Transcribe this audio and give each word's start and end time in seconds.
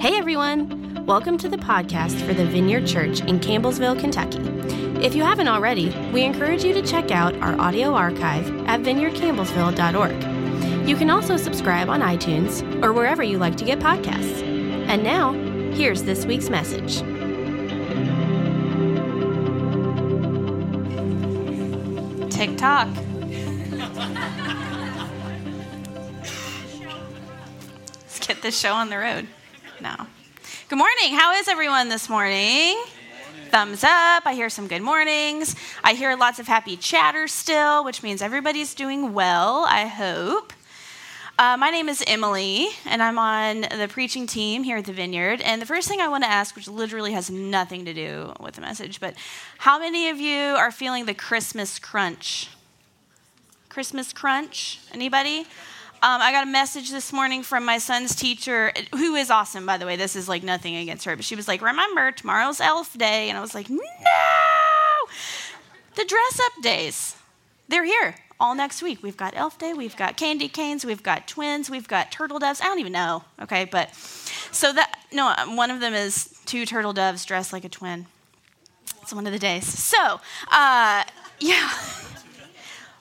Hey 0.00 0.16
everyone! 0.16 1.04
Welcome 1.06 1.38
to 1.38 1.48
the 1.48 1.56
podcast 1.56 2.24
for 2.24 2.32
the 2.32 2.46
Vineyard 2.46 2.86
Church 2.86 3.20
in 3.22 3.40
Campbellsville, 3.40 3.98
Kentucky. 3.98 4.38
If 5.04 5.16
you 5.16 5.24
haven't 5.24 5.48
already, 5.48 5.88
we 6.12 6.22
encourage 6.22 6.62
you 6.62 6.72
to 6.74 6.82
check 6.82 7.10
out 7.10 7.34
our 7.38 7.60
audio 7.60 7.94
archive 7.94 8.46
at 8.68 8.82
vineyardcampbellsville.org. 8.82 10.88
You 10.88 10.94
can 10.94 11.10
also 11.10 11.36
subscribe 11.36 11.88
on 11.88 12.00
iTunes 12.00 12.62
or 12.80 12.92
wherever 12.92 13.24
you 13.24 13.38
like 13.38 13.56
to 13.56 13.64
get 13.64 13.80
podcasts. 13.80 14.40
And 14.86 15.02
now, 15.02 15.32
here's 15.72 16.04
this 16.04 16.24
week's 16.26 16.48
message. 16.48 16.98
TikTok. 22.32 22.86
Let's 28.04 28.20
get 28.24 28.42
this 28.42 28.56
show 28.56 28.74
on 28.74 28.90
the 28.90 28.98
road. 28.98 29.26
No. 29.80 29.94
Good 30.68 30.78
morning. 30.78 31.12
How 31.12 31.34
is 31.34 31.46
everyone 31.46 31.88
this 31.88 32.08
morning? 32.08 32.82
Thumbs 33.50 33.84
up. 33.84 34.26
I 34.26 34.34
hear 34.34 34.50
some 34.50 34.66
good 34.66 34.82
mornings. 34.82 35.54
I 35.84 35.94
hear 35.94 36.16
lots 36.16 36.40
of 36.40 36.48
happy 36.48 36.76
chatter 36.76 37.28
still, 37.28 37.84
which 37.84 38.02
means 38.02 38.20
everybody's 38.20 38.74
doing 38.74 39.14
well, 39.14 39.64
I 39.68 39.86
hope. 39.86 40.52
Uh, 41.38 41.56
my 41.56 41.70
name 41.70 41.88
is 41.88 42.02
Emily, 42.08 42.70
and 42.86 43.00
I'm 43.00 43.20
on 43.20 43.60
the 43.60 43.86
preaching 43.88 44.26
team 44.26 44.64
here 44.64 44.78
at 44.78 44.84
the 44.84 44.92
Vineyard. 44.92 45.40
And 45.42 45.62
the 45.62 45.66
first 45.66 45.86
thing 45.86 46.00
I 46.00 46.08
want 46.08 46.24
to 46.24 46.30
ask, 46.30 46.56
which 46.56 46.66
literally 46.66 47.12
has 47.12 47.30
nothing 47.30 47.84
to 47.84 47.94
do 47.94 48.32
with 48.40 48.56
the 48.56 48.60
message, 48.60 48.98
but 48.98 49.14
how 49.58 49.78
many 49.78 50.08
of 50.08 50.18
you 50.18 50.56
are 50.56 50.72
feeling 50.72 51.06
the 51.06 51.14
Christmas 51.14 51.78
crunch? 51.78 52.48
Christmas 53.68 54.12
crunch? 54.12 54.80
Anybody? 54.92 55.46
Um, 56.00 56.22
I 56.22 56.30
got 56.30 56.44
a 56.46 56.50
message 56.50 56.92
this 56.92 57.12
morning 57.12 57.42
from 57.42 57.64
my 57.64 57.78
son's 57.78 58.14
teacher, 58.14 58.72
who 58.92 59.16
is 59.16 59.32
awesome, 59.32 59.66
by 59.66 59.78
the 59.78 59.84
way. 59.84 59.96
This 59.96 60.14
is 60.14 60.28
like 60.28 60.44
nothing 60.44 60.76
against 60.76 61.04
her, 61.06 61.16
but 61.16 61.24
she 61.24 61.34
was 61.34 61.48
like, 61.48 61.60
Remember, 61.60 62.12
tomorrow's 62.12 62.60
Elf 62.60 62.96
Day. 62.96 63.28
And 63.28 63.36
I 63.36 63.40
was 63.40 63.52
like, 63.52 63.68
No! 63.68 63.78
The 65.96 66.04
dress 66.04 66.40
up 66.46 66.62
days, 66.62 67.16
they're 67.66 67.84
here 67.84 68.14
all 68.38 68.54
next 68.54 68.80
week. 68.80 69.02
We've 69.02 69.16
got 69.16 69.36
Elf 69.36 69.58
Day, 69.58 69.72
we've 69.72 69.96
got 69.96 70.16
candy 70.16 70.48
canes, 70.48 70.86
we've 70.86 71.02
got 71.02 71.26
twins, 71.26 71.68
we've 71.68 71.88
got 71.88 72.12
turtle 72.12 72.38
doves. 72.38 72.60
I 72.60 72.66
don't 72.66 72.78
even 72.78 72.92
know, 72.92 73.24
okay? 73.42 73.64
But 73.64 73.92
so 74.52 74.72
that, 74.72 75.00
no, 75.12 75.34
one 75.56 75.72
of 75.72 75.80
them 75.80 75.94
is 75.94 76.38
two 76.46 76.64
turtle 76.64 76.92
doves 76.92 77.24
dressed 77.24 77.52
like 77.52 77.64
a 77.64 77.68
twin. 77.68 78.06
It's 79.02 79.12
one 79.12 79.26
of 79.26 79.32
the 79.32 79.38
days. 79.40 79.66
So, 79.66 80.20
uh, 80.52 81.02
yeah. 81.40 81.72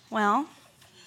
Well, 0.09 0.47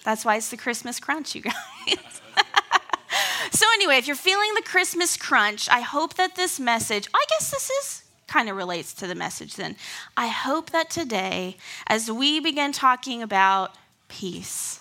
that's 0.03 0.25
why 0.25 0.37
it's 0.37 0.49
the 0.49 0.57
Christmas 0.57 0.99
crunch, 0.99 1.35
you 1.35 1.41
guys. 1.41 1.53
so, 3.51 3.65
anyway, 3.73 3.97
if 3.97 4.07
you're 4.07 4.15
feeling 4.15 4.53
the 4.55 4.63
Christmas 4.63 5.17
crunch, 5.17 5.69
I 5.69 5.81
hope 5.81 6.15
that 6.15 6.35
this 6.35 6.59
message, 6.59 7.07
I 7.13 7.23
guess 7.29 7.51
this 7.51 7.69
is 7.69 8.03
kind 8.27 8.47
of 8.49 8.55
relates 8.55 8.93
to 8.93 9.07
the 9.07 9.15
message 9.15 9.55
then. 9.55 9.75
I 10.15 10.27
hope 10.27 10.69
that 10.69 10.89
today, 10.89 11.57
as 11.87 12.09
we 12.09 12.39
begin 12.39 12.71
talking 12.71 13.21
about 13.21 13.75
peace, 14.07 14.79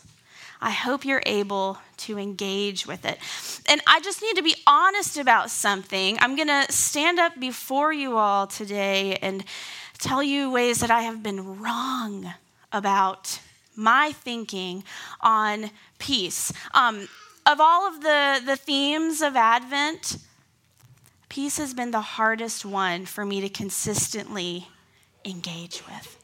I 0.61 0.71
hope 0.71 1.05
you're 1.05 1.23
able 1.27 1.79
to 1.99 2.19
engage 2.19 2.87
with 2.87 3.05
it. 3.05 3.19
And 3.69 3.81
I 3.87 4.01
just 4.01 4.23
need 4.23 4.37
to 4.37 4.43
be 4.43 4.55
honest 4.67 5.19
about 5.19 5.51
something. 5.51 6.19
I'm 6.21 6.37
going 6.37 6.49
to 6.49 6.67
stand 6.71 7.19
up 7.19 7.41
before 7.41 7.93
you 7.93 8.19
all 8.19 8.47
today 8.47 9.17
and 9.23 9.45
tell 9.99 10.23
you 10.23 10.51
ways 10.51 10.81
that 10.81 10.91
I 10.91 11.03
have 11.03 11.23
been 11.23 11.61
wrong 11.61 12.35
about 12.73 13.41
my 13.81 14.13
thinking 14.13 14.85
on 15.21 15.71
peace. 15.99 16.53
Um, 16.75 17.09
of 17.47 17.61
all 17.61 17.89
of 17.89 18.03
the, 18.03 18.41
the 18.45 18.57
themes 18.57 19.23
of 19.23 19.35
Advent, 19.35 20.19
peace 21.29 21.57
has 21.57 21.75
been 21.75 21.91
the 21.91 22.01
hardest 22.01 22.65
one 22.65 23.07
for 23.07 23.25
me 23.25 23.41
to 23.41 23.49
consistently 23.49 24.69
engage 25.25 25.83
with. 25.87 26.19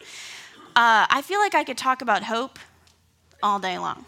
Uh, 0.76 1.06
I 1.08 1.22
feel 1.22 1.40
like 1.40 1.54
I 1.54 1.64
could 1.64 1.78
talk 1.78 2.02
about 2.02 2.24
hope 2.24 2.58
all 3.42 3.58
day 3.58 3.78
long. 3.78 4.04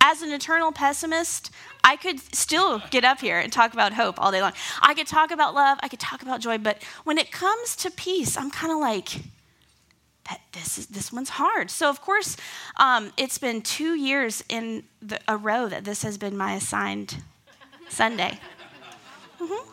As 0.00 0.20
an 0.20 0.30
eternal 0.30 0.72
pessimist, 0.72 1.50
I 1.84 1.96
could 1.96 2.20
still 2.34 2.82
get 2.90 3.04
up 3.04 3.20
here 3.20 3.38
and 3.38 3.52
talk 3.52 3.72
about 3.72 3.92
hope 3.92 4.20
all 4.20 4.30
day 4.30 4.42
long. 4.42 4.52
I 4.82 4.94
could 4.94 5.06
talk 5.06 5.30
about 5.30 5.54
love, 5.54 5.78
I 5.82 5.88
could 5.88 6.00
talk 6.00 6.22
about 6.22 6.40
joy, 6.40 6.58
but 6.58 6.82
when 7.04 7.18
it 7.18 7.30
comes 7.30 7.76
to 7.76 7.90
peace, 7.90 8.36
I'm 8.36 8.50
kind 8.50 8.72
of 8.72 8.78
like, 8.78 9.22
this 10.52 10.78
is 10.78 10.86
this 10.86 11.12
one's 11.12 11.30
hard. 11.30 11.70
So 11.70 11.88
of 11.88 12.00
course, 12.00 12.36
um, 12.76 13.12
it's 13.16 13.38
been 13.38 13.62
two 13.62 13.94
years 13.94 14.44
in 14.48 14.84
the, 15.00 15.18
a 15.28 15.36
row 15.36 15.68
that 15.68 15.84
this 15.84 16.02
has 16.02 16.18
been 16.18 16.36
my 16.36 16.54
assigned 16.54 17.16
Sunday. 17.88 18.38
Mm-hmm. 19.40 19.68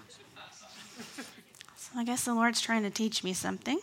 So 1.75 1.91
I 1.95 2.03
guess 2.03 2.25
the 2.25 2.33
Lord's 2.33 2.61
trying 2.61 2.83
to 2.83 2.89
teach 2.89 3.23
me 3.23 3.33
something. 3.33 3.79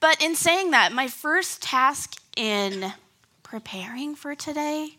But 0.00 0.22
in 0.22 0.34
saying 0.34 0.70
that, 0.70 0.92
my 0.92 1.08
first 1.08 1.62
task 1.62 2.20
in 2.36 2.92
preparing 3.42 4.14
for 4.14 4.34
today 4.34 4.96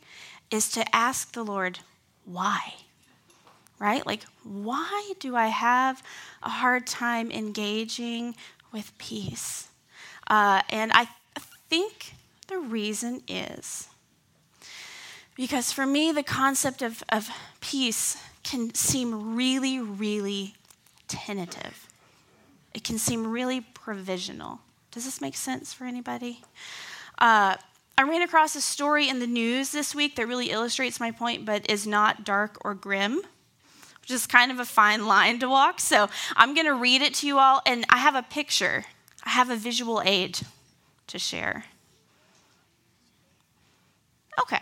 is 0.52 0.70
to 0.72 0.96
ask 0.96 1.34
the 1.34 1.44
Lord 1.44 1.80
why. 2.26 2.76
Right? 3.80 4.06
Like, 4.06 4.26
why 4.44 5.14
do 5.20 5.36
I 5.36 5.48
have 5.48 6.04
a 6.44 6.50
hard 6.50 6.86
time 6.86 7.32
engaging 7.32 8.36
with 8.72 8.98
peace. 8.98 9.70
Uh, 10.28 10.62
and 10.70 10.92
I 10.94 11.08
think 11.70 12.14
the 12.48 12.58
reason 12.58 13.22
is 13.28 13.88
because 15.36 15.72
for 15.72 15.86
me, 15.86 16.12
the 16.12 16.24
concept 16.24 16.82
of, 16.82 17.04
of 17.10 17.30
peace 17.62 18.18
can 18.44 18.74
seem 18.74 19.36
really, 19.36 19.80
really 19.80 20.56
tentative. 21.08 21.88
It 22.74 22.84
can 22.84 22.98
seem 22.98 23.28
really 23.28 23.62
provisional. 23.62 24.60
Does 24.92 25.06
this 25.06 25.22
make 25.22 25.36
sense 25.36 25.74
for 25.74 25.86
anybody? 25.86 26.42
Uh, 27.18 27.56
I 27.98 28.04
ran 28.04 28.22
across 28.22 28.56
a 28.56 28.62
story 28.62 29.10
in 29.10 29.20
the 29.20 29.28
news 29.28 29.72
this 29.72 29.94
week 29.94 30.16
that 30.16 30.28
really 30.28 30.52
illustrates 30.52 31.00
my 31.00 31.12
point, 31.12 31.46
but 31.46 31.70
is 31.70 31.86
not 31.86 32.24
dark 32.24 32.58
or 32.66 32.74
grim 32.74 33.22
which 34.02 34.12
is 34.12 34.28
kind 34.28 34.52
of 34.52 34.60
a 34.60 34.66
fine 34.66 35.06
line 35.06 35.40
to 35.40 35.50
walk. 35.50 35.80
So 35.80 36.10
I'm 36.36 36.54
going 36.54 36.66
to 36.66 36.74
read 36.74 37.02
it 37.02 37.14
to 37.16 37.28
you 37.28 37.40
all, 37.40 37.62
and 37.66 37.86
I 37.90 37.98
have 37.98 38.16
a 38.16 38.24
picture, 38.24 38.86
I 39.24 39.30
have 39.30 39.50
a 39.50 39.56
visual 39.56 40.02
aid 40.04 40.40
to 41.08 41.20
share. 41.20 41.66
Okay. 44.42 44.62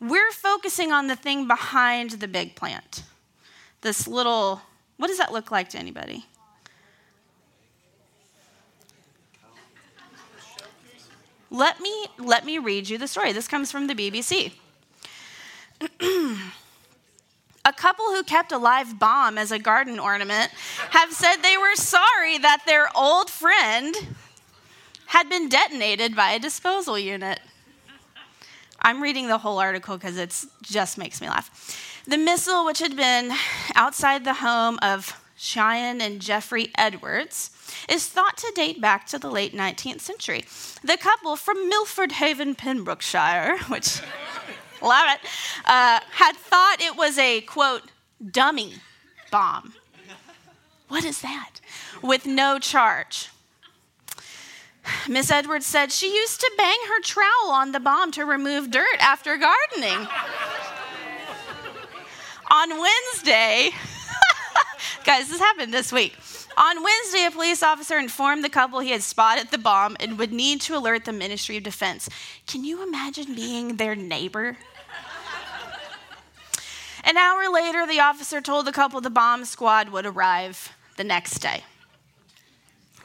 We're 0.00 0.32
focusing 0.32 0.90
on 0.90 1.06
the 1.06 1.16
thing 1.16 1.46
behind 1.46 2.12
the 2.12 2.28
big 2.28 2.56
plant. 2.56 3.04
This 3.82 4.08
little, 4.08 4.62
what 4.96 5.08
does 5.08 5.18
that 5.18 5.32
look 5.32 5.50
like 5.50 5.68
to 5.70 5.78
anybody? 5.78 6.26
Let 11.50 11.80
me 11.80 12.06
let 12.18 12.46
me 12.46 12.56
read 12.56 12.88
you 12.88 12.96
the 12.96 13.06
story. 13.06 13.32
This 13.32 13.46
comes 13.46 13.70
from 13.70 13.86
the 13.86 13.94
BBC. 13.94 14.54
A 17.64 17.72
couple 17.72 18.06
who 18.06 18.24
kept 18.24 18.50
a 18.50 18.58
live 18.58 18.98
bomb 18.98 19.38
as 19.38 19.52
a 19.52 19.58
garden 19.58 20.00
ornament 20.00 20.50
have 20.90 21.12
said 21.12 21.36
they 21.36 21.56
were 21.56 21.76
sorry 21.76 22.36
that 22.38 22.62
their 22.66 22.88
old 22.96 23.30
friend 23.30 23.94
had 25.06 25.28
been 25.28 25.48
detonated 25.48 26.16
by 26.16 26.32
a 26.32 26.40
disposal 26.40 26.98
unit. 26.98 27.38
I'm 28.80 29.00
reading 29.00 29.28
the 29.28 29.38
whole 29.38 29.60
article 29.60 29.96
because 29.96 30.18
it 30.18 30.44
just 30.62 30.98
makes 30.98 31.20
me 31.20 31.28
laugh. 31.28 32.02
The 32.06 32.18
missile, 32.18 32.64
which 32.64 32.80
had 32.80 32.96
been 32.96 33.32
outside 33.76 34.24
the 34.24 34.34
home 34.34 34.80
of 34.82 35.22
Cheyenne 35.36 36.00
and 36.00 36.20
Jeffrey 36.20 36.72
Edwards, 36.76 37.50
is 37.88 38.08
thought 38.08 38.36
to 38.38 38.52
date 38.56 38.80
back 38.80 39.06
to 39.06 39.18
the 39.20 39.30
late 39.30 39.54
19th 39.54 40.00
century. 40.00 40.44
The 40.82 40.96
couple 40.96 41.36
from 41.36 41.68
Milford 41.68 42.12
Haven, 42.12 42.56
Pembrokeshire, 42.56 43.58
which 43.68 44.00
love 44.86 45.06
it, 45.10 45.20
uh, 45.64 46.00
had 46.12 46.36
thought 46.36 46.76
it 46.80 46.96
was 46.96 47.18
a 47.18 47.40
quote, 47.42 47.82
dummy 48.30 48.74
bomb. 49.30 49.74
What 50.88 51.04
is 51.04 51.22
that? 51.22 51.60
With 52.02 52.26
no 52.26 52.58
charge. 52.58 53.30
Miss 55.08 55.30
Edwards 55.30 55.64
said 55.64 55.92
she 55.92 56.14
used 56.14 56.40
to 56.40 56.50
bang 56.56 56.78
her 56.88 57.00
trowel 57.02 57.50
on 57.50 57.72
the 57.72 57.80
bomb 57.80 58.10
to 58.12 58.24
remove 58.24 58.70
dirt 58.70 58.98
after 59.00 59.36
gardening. 59.36 60.06
on 62.50 62.68
Wednesday, 62.70 63.70
guys, 65.04 65.30
this 65.30 65.38
happened 65.38 65.72
this 65.72 65.92
week. 65.92 66.16
On 66.56 66.82
Wednesday, 66.82 67.24
a 67.24 67.30
police 67.30 67.62
officer 67.62 67.96
informed 67.96 68.44
the 68.44 68.50
couple 68.50 68.80
he 68.80 68.90
had 68.90 69.02
spotted 69.02 69.50
the 69.50 69.58
bomb 69.58 69.96
and 70.00 70.18
would 70.18 70.32
need 70.32 70.60
to 70.62 70.76
alert 70.76 71.06
the 71.06 71.12
Ministry 71.12 71.56
of 71.56 71.62
Defense. 71.62 72.10
Can 72.46 72.64
you 72.64 72.82
imagine 72.82 73.34
being 73.34 73.76
their 73.76 73.94
neighbor? 73.94 74.58
An 77.04 77.16
hour 77.16 77.48
later, 77.52 77.86
the 77.86 78.00
officer 78.00 78.40
told 78.40 78.66
the 78.66 78.72
couple 78.72 79.00
the 79.00 79.10
bomb 79.10 79.44
squad 79.44 79.88
would 79.88 80.06
arrive 80.06 80.72
the 80.96 81.04
next 81.04 81.38
day. 81.38 81.64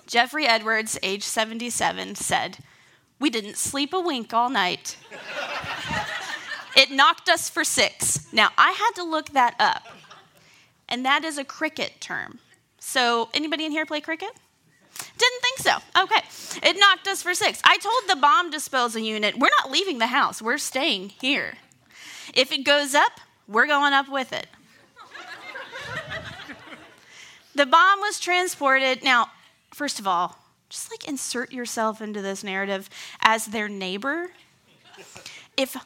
Jeffrey 0.06 0.46
Edwards, 0.46 0.98
age 1.04 1.24
77, 1.24 2.16
said, 2.16 2.60
We 3.20 3.30
didn't 3.30 3.58
sleep 3.58 3.94
a 3.94 4.00
wink 4.00 4.34
all 4.34 4.50
night. 4.50 4.98
it 6.76 6.92
knocked 6.92 7.28
us 7.28 7.50
for 7.50 7.64
six. 7.64 8.32
Now, 8.32 8.50
I 8.58 8.72
had 8.72 8.92
to 8.96 9.04
look 9.04 9.32
that 9.32 9.56
up. 9.60 9.84
and 10.88 11.04
that 11.06 11.26
is 11.26 11.38
a 11.38 11.44
cricket 11.44 12.00
term. 12.00 12.40
So, 12.80 13.30
anybody 13.34 13.66
in 13.66 13.72
here 13.72 13.86
play 13.86 14.00
cricket? 14.00 14.32
Didn't 15.18 15.42
think 15.42 15.60
so. 15.60 15.78
Okay. 16.02 16.68
It 16.68 16.80
knocked 16.80 17.08
us 17.08 17.22
for 17.22 17.34
six. 17.34 17.62
I 17.66 17.78
told 17.78 18.04
the 18.08 18.16
bomb 18.16 18.50
disposal 18.50 19.02
unit, 19.02 19.38
we're 19.38 19.50
not 19.62 19.70
leaving 19.72 19.98
the 19.98 20.08
house, 20.08 20.42
we're 20.42 20.58
staying 20.58 21.10
here. 21.22 21.56
If 22.34 22.52
it 22.52 22.64
goes 22.64 22.96
up, 22.96 23.20
we're 23.48 23.68
going 23.68 23.94
up 23.94 24.10
with 24.10 24.34
it. 24.34 24.48
the 27.56 27.66
bomb 27.66 28.00
was 28.00 28.20
transported. 28.20 29.04
Now, 29.04 29.32
first 29.74 30.00
of 30.00 30.08
all, 30.08 30.38
just 30.70 30.92
like 30.92 31.08
insert 31.08 31.54
yourself 31.54 32.02
into 32.02 32.22
this 32.22 32.44
narrative 32.44 32.90
as 33.22 33.48
their 33.48 33.70
neighbor. 33.70 34.32
If 35.56 35.78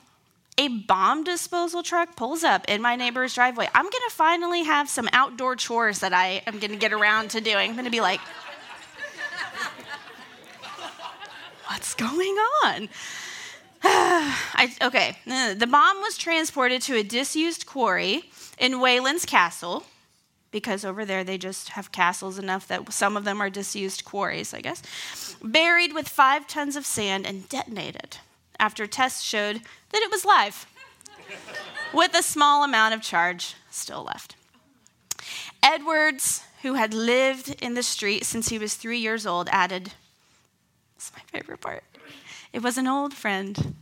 a 0.57 0.67
bomb 0.67 1.23
disposal 1.23 1.81
truck 1.83 2.15
pulls 2.15 2.43
up 2.43 2.65
in 2.67 2.81
my 2.81 2.95
neighbor's 2.95 3.33
driveway, 3.33 3.69
I'm 3.73 3.85
to 4.09 4.15
finally 4.15 4.63
have 4.63 4.89
some 4.89 5.07
outdoor 5.13 5.55
chores 5.55 5.99
that 5.99 6.13
I 6.13 6.41
am 6.47 6.59
to 6.59 6.75
get 6.75 6.93
around 6.93 7.29
to 7.31 7.41
doing. 7.41 7.69
I'm 7.69 7.75
to 7.85 7.91
be 7.91 8.01
like, 8.01 8.19
what's 11.67 11.93
going 11.93 12.35
on? 12.63 12.89
I, 13.83 14.73
okay, 14.81 15.17
uh, 15.29 15.53
the 15.55 15.67
bomb 15.67 16.01
was 16.01 16.17
transported 16.17 16.81
to 16.83 16.95
a 16.95 17.03
disused 17.03 17.65
quarry 17.65 18.23
in 18.59 18.79
Wayland's 18.79 19.25
Castle 19.25 19.85
because 20.51 20.85
over 20.85 21.05
there 21.05 21.23
they 21.23 21.37
just 21.37 21.69
have 21.69 21.91
castles 21.91 22.37
enough 22.37 22.67
that 22.67 22.91
some 22.93 23.17
of 23.17 23.23
them 23.23 23.41
are 23.41 23.49
disused 23.49 24.05
quarries, 24.05 24.53
I 24.53 24.61
guess, 24.61 24.83
buried 25.41 25.93
with 25.93 26.07
five 26.07 26.45
tons 26.47 26.75
of 26.75 26.85
sand 26.85 27.25
and 27.25 27.47
detonated 27.49 28.17
after 28.59 28.85
tests 28.85 29.23
showed 29.23 29.61
that 29.89 30.01
it 30.01 30.11
was 30.11 30.23
live, 30.23 30.67
with 31.93 32.13
a 32.13 32.21
small 32.21 32.63
amount 32.63 32.93
of 32.93 33.01
charge 33.01 33.55
still 33.71 34.03
left. 34.03 34.35
Edwards, 35.63 36.43
who 36.61 36.75
had 36.75 36.93
lived 36.93 37.55
in 37.61 37.73
the 37.73 37.83
street 37.83 38.25
since 38.25 38.49
he 38.49 38.59
was 38.59 38.75
three 38.75 38.99
years 38.99 39.25
old, 39.25 39.49
added, 39.51 39.85
This 40.95 41.05
is 41.07 41.11
my 41.15 41.39
favorite 41.39 41.61
part. 41.61 41.83
It 42.53 42.61
was 42.61 42.77
an 42.77 42.87
old 42.87 43.13
friend. 43.13 43.75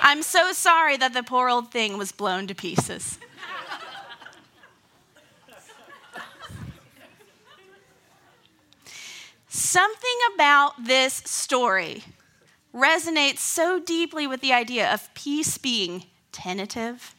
I'm 0.00 0.22
so 0.22 0.52
sorry 0.52 0.96
that 0.96 1.12
the 1.12 1.22
poor 1.22 1.48
old 1.48 1.70
thing 1.70 1.98
was 1.98 2.10
blown 2.10 2.46
to 2.46 2.54
pieces. 2.54 3.18
Something 9.48 10.18
about 10.34 10.84
this 10.84 11.14
story 11.26 12.04
resonates 12.74 13.38
so 13.38 13.78
deeply 13.78 14.26
with 14.26 14.40
the 14.40 14.52
idea 14.52 14.92
of 14.92 15.12
peace 15.14 15.58
being 15.58 16.04
tentative 16.32 17.14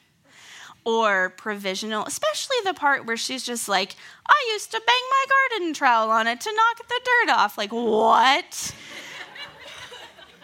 or 0.84 1.34
provisional, 1.38 2.06
especially 2.06 2.56
the 2.64 2.74
part 2.74 3.06
where 3.06 3.18
she's 3.18 3.44
just 3.44 3.70
like, 3.70 3.96
I 4.26 4.50
used 4.54 4.72
to 4.72 4.82
bang 4.86 5.04
my 5.10 5.26
garden 5.30 5.74
trowel 5.74 6.10
on 6.10 6.26
it 6.26 6.42
to 6.42 6.52
knock 6.52 6.88
the 6.88 7.02
dirt 7.04 7.34
off. 7.36 7.58
Like, 7.58 7.72
what? 7.72 8.74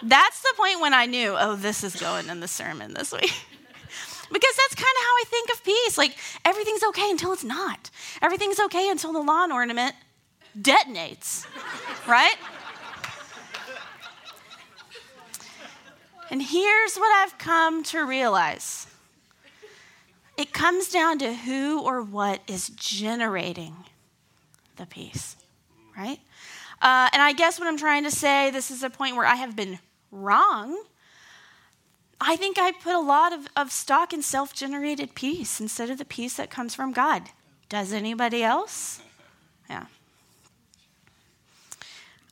That's 0.04 0.42
the 0.42 0.54
point 0.56 0.80
when 0.82 0.94
I 0.94 1.06
knew, 1.06 1.36
oh, 1.38 1.56
this 1.56 1.84
is 1.84 1.96
going 1.96 2.30
in 2.30 2.40
the 2.40 2.48
sermon 2.48 2.94
this 2.94 3.12
week. 3.12 3.22
because 4.32 4.56
that's 4.56 4.76
kind 4.76 4.96
of 4.98 5.04
how 5.04 5.14
I 5.14 5.24
think 5.28 5.50
of 5.52 5.64
peace. 5.64 5.98
Like, 5.98 6.16
everything's 6.46 6.84
okay 6.84 7.10
until 7.10 7.34
it's 7.34 7.44
not. 7.44 7.90
Everything's 8.22 8.60
okay 8.60 8.90
until 8.90 9.14
the 9.14 9.22
lawn 9.22 9.52
ornament 9.52 9.96
detonates, 10.60 11.46
right? 12.08 12.36
And 16.30 16.42
here's 16.42 16.98
what 16.98 17.12
I've 17.24 17.38
come 17.38 17.84
to 17.86 18.06
realize 18.06 18.88
it 20.36 20.54
comes 20.54 20.90
down 20.90 21.18
to 21.20 21.34
who 21.34 21.82
or 21.82 22.02
what 22.02 22.42
is 22.48 22.70
generating 22.70 23.76
the 24.76 24.86
peace, 24.86 25.36
right? 25.98 26.20
Uh, 26.80 27.10
and 27.12 27.22
I 27.22 27.34
guess 27.34 27.60
what 27.60 27.68
I'm 27.68 27.78
trying 27.78 28.04
to 28.04 28.12
say, 28.12 28.52
this 28.52 28.70
is 28.70 28.84
a 28.84 28.90
point 28.90 29.16
where 29.16 29.26
I 29.26 29.36
have 29.36 29.56
been 29.56 29.80
wrong. 30.12 30.84
I 32.20 32.36
think 32.36 32.58
I 32.58 32.72
put 32.72 32.96
a 32.96 33.00
lot 33.00 33.32
of, 33.32 33.48
of 33.56 33.72
stock 33.72 34.14
in 34.14 34.22
self 34.22 34.54
generated 34.54 35.14
peace 35.16 35.60
instead 35.60 35.90
of 35.90 35.98
the 35.98 36.06
peace 36.06 36.36
that 36.38 36.50
comes 36.50 36.74
from 36.74 36.92
God. 36.92 37.24
Does 37.70 37.94
anybody 37.94 38.44
else? 38.44 39.02
Yeah. 39.70 39.86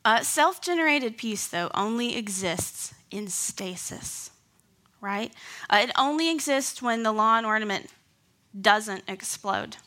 Uh, 0.04 0.22
self 0.22 0.62
generated 0.62 1.18
peace, 1.18 1.48
though, 1.48 1.70
only 1.74 2.16
exists 2.16 2.94
in 3.12 3.28
stasis, 3.28 4.32
right? 5.02 5.32
Uh, 5.70 5.82
it 5.84 5.92
only 5.98 6.32
exists 6.32 6.82
when 6.82 7.04
the 7.04 7.12
lawn 7.12 7.46
ornament 7.46 7.90
doesn't 8.60 9.04
explode. 9.08 9.78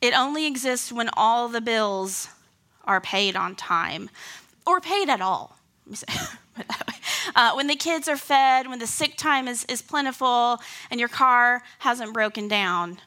It 0.00 0.18
only 0.18 0.46
exists 0.46 0.90
when 0.90 1.10
all 1.14 1.48
the 1.48 1.60
bills 1.60 2.28
are 2.84 3.00
paid 3.00 3.36
on 3.36 3.54
time 3.54 4.10
or 4.66 4.80
paid 4.80 5.08
at 5.08 5.20
all. 5.20 5.59
uh, 7.34 7.52
when 7.54 7.66
the 7.66 7.76
kids 7.76 8.08
are 8.08 8.16
fed, 8.16 8.68
when 8.68 8.78
the 8.78 8.86
sick 8.86 9.16
time 9.16 9.48
is, 9.48 9.64
is 9.64 9.82
plentiful, 9.82 10.60
and 10.90 11.00
your 11.00 11.08
car 11.08 11.62
hasn't 11.80 12.12
broken 12.12 12.48
down. 12.48 12.98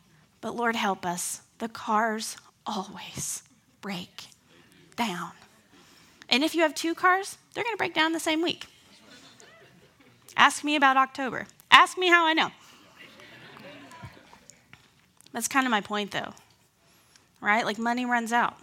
But 0.42 0.56
Lord 0.56 0.76
help 0.76 1.06
us, 1.06 1.42
the 1.60 1.70
cars 1.70 2.38
always 2.66 3.44
break 3.82 4.26
down. 4.96 5.32
And 6.30 6.44
if 6.44 6.56
you 6.56 6.62
have 6.62 6.74
two 6.74 6.96
cars, 6.96 7.38
they're 7.54 7.64
going 7.64 7.74
to 7.74 7.78
break 7.78 7.94
down 7.94 8.12
the 8.12 8.20
same 8.20 8.42
week. 8.42 8.66
Ask 10.36 10.64
me 10.64 10.76
about 10.76 10.98
October. 10.98 11.48
Ask 11.70 11.98
me 11.98 12.08
how 12.08 12.26
I 12.26 12.34
know. 12.34 12.52
That's 15.32 15.48
kind 15.48 15.66
of 15.66 15.72
my 15.72 15.82
point, 15.82 16.12
though, 16.12 16.34
right? 17.42 17.66
Like 17.66 17.80
money 17.80 18.06
runs 18.06 18.32
out. 18.32 18.56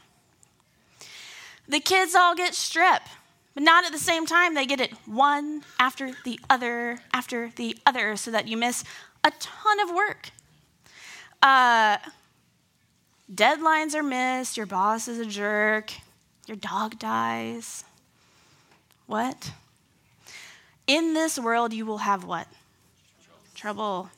The 1.68 1.80
kids 1.80 2.14
all 2.14 2.34
get 2.34 2.52
strep, 2.52 3.00
but 3.54 3.62
not 3.62 3.84
at 3.84 3.92
the 3.92 3.98
same 3.98 4.26
time. 4.26 4.54
They 4.54 4.66
get 4.66 4.80
it 4.80 4.92
one 5.06 5.62
after 5.78 6.12
the 6.24 6.38
other 6.48 7.00
after 7.12 7.50
the 7.56 7.76
other 7.84 8.16
so 8.16 8.30
that 8.30 8.48
you 8.48 8.56
miss 8.56 8.84
a 9.24 9.32
ton 9.38 9.80
of 9.80 9.94
work. 9.94 10.30
Uh, 11.42 11.98
deadlines 13.32 13.94
are 13.94 14.02
missed, 14.02 14.56
your 14.56 14.66
boss 14.66 15.08
is 15.08 15.18
a 15.18 15.26
jerk, 15.26 15.92
your 16.46 16.56
dog 16.56 16.98
dies. 16.98 17.84
What? 19.06 19.52
In 20.86 21.14
this 21.14 21.38
world, 21.38 21.72
you 21.72 21.86
will 21.86 21.98
have 21.98 22.24
what? 22.24 22.46
Trouble. 23.54 24.10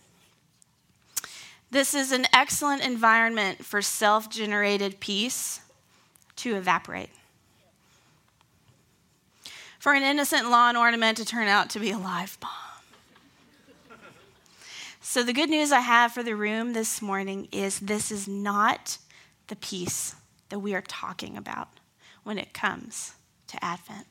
This 1.70 1.94
is 1.94 2.12
an 2.12 2.26
excellent 2.32 2.82
environment 2.82 3.64
for 3.64 3.80
self 3.80 4.28
generated 4.28 5.00
peace 5.00 5.60
to 6.36 6.56
evaporate. 6.56 7.10
For 9.82 9.94
an 9.94 10.04
innocent 10.04 10.48
lawn 10.48 10.76
ornament 10.76 11.16
to 11.16 11.24
turn 11.24 11.48
out 11.48 11.68
to 11.70 11.80
be 11.80 11.90
a 11.90 11.98
live 11.98 12.38
bomb. 12.38 12.50
So, 15.00 15.24
the 15.24 15.32
good 15.32 15.50
news 15.50 15.72
I 15.72 15.80
have 15.80 16.12
for 16.12 16.22
the 16.22 16.36
room 16.36 16.72
this 16.72 17.02
morning 17.02 17.48
is 17.50 17.80
this 17.80 18.12
is 18.12 18.28
not 18.28 18.98
the 19.48 19.56
peace 19.56 20.14
that 20.50 20.60
we 20.60 20.72
are 20.76 20.82
talking 20.82 21.36
about 21.36 21.66
when 22.22 22.38
it 22.38 22.54
comes 22.54 23.14
to 23.48 23.64
Advent. 23.64 24.06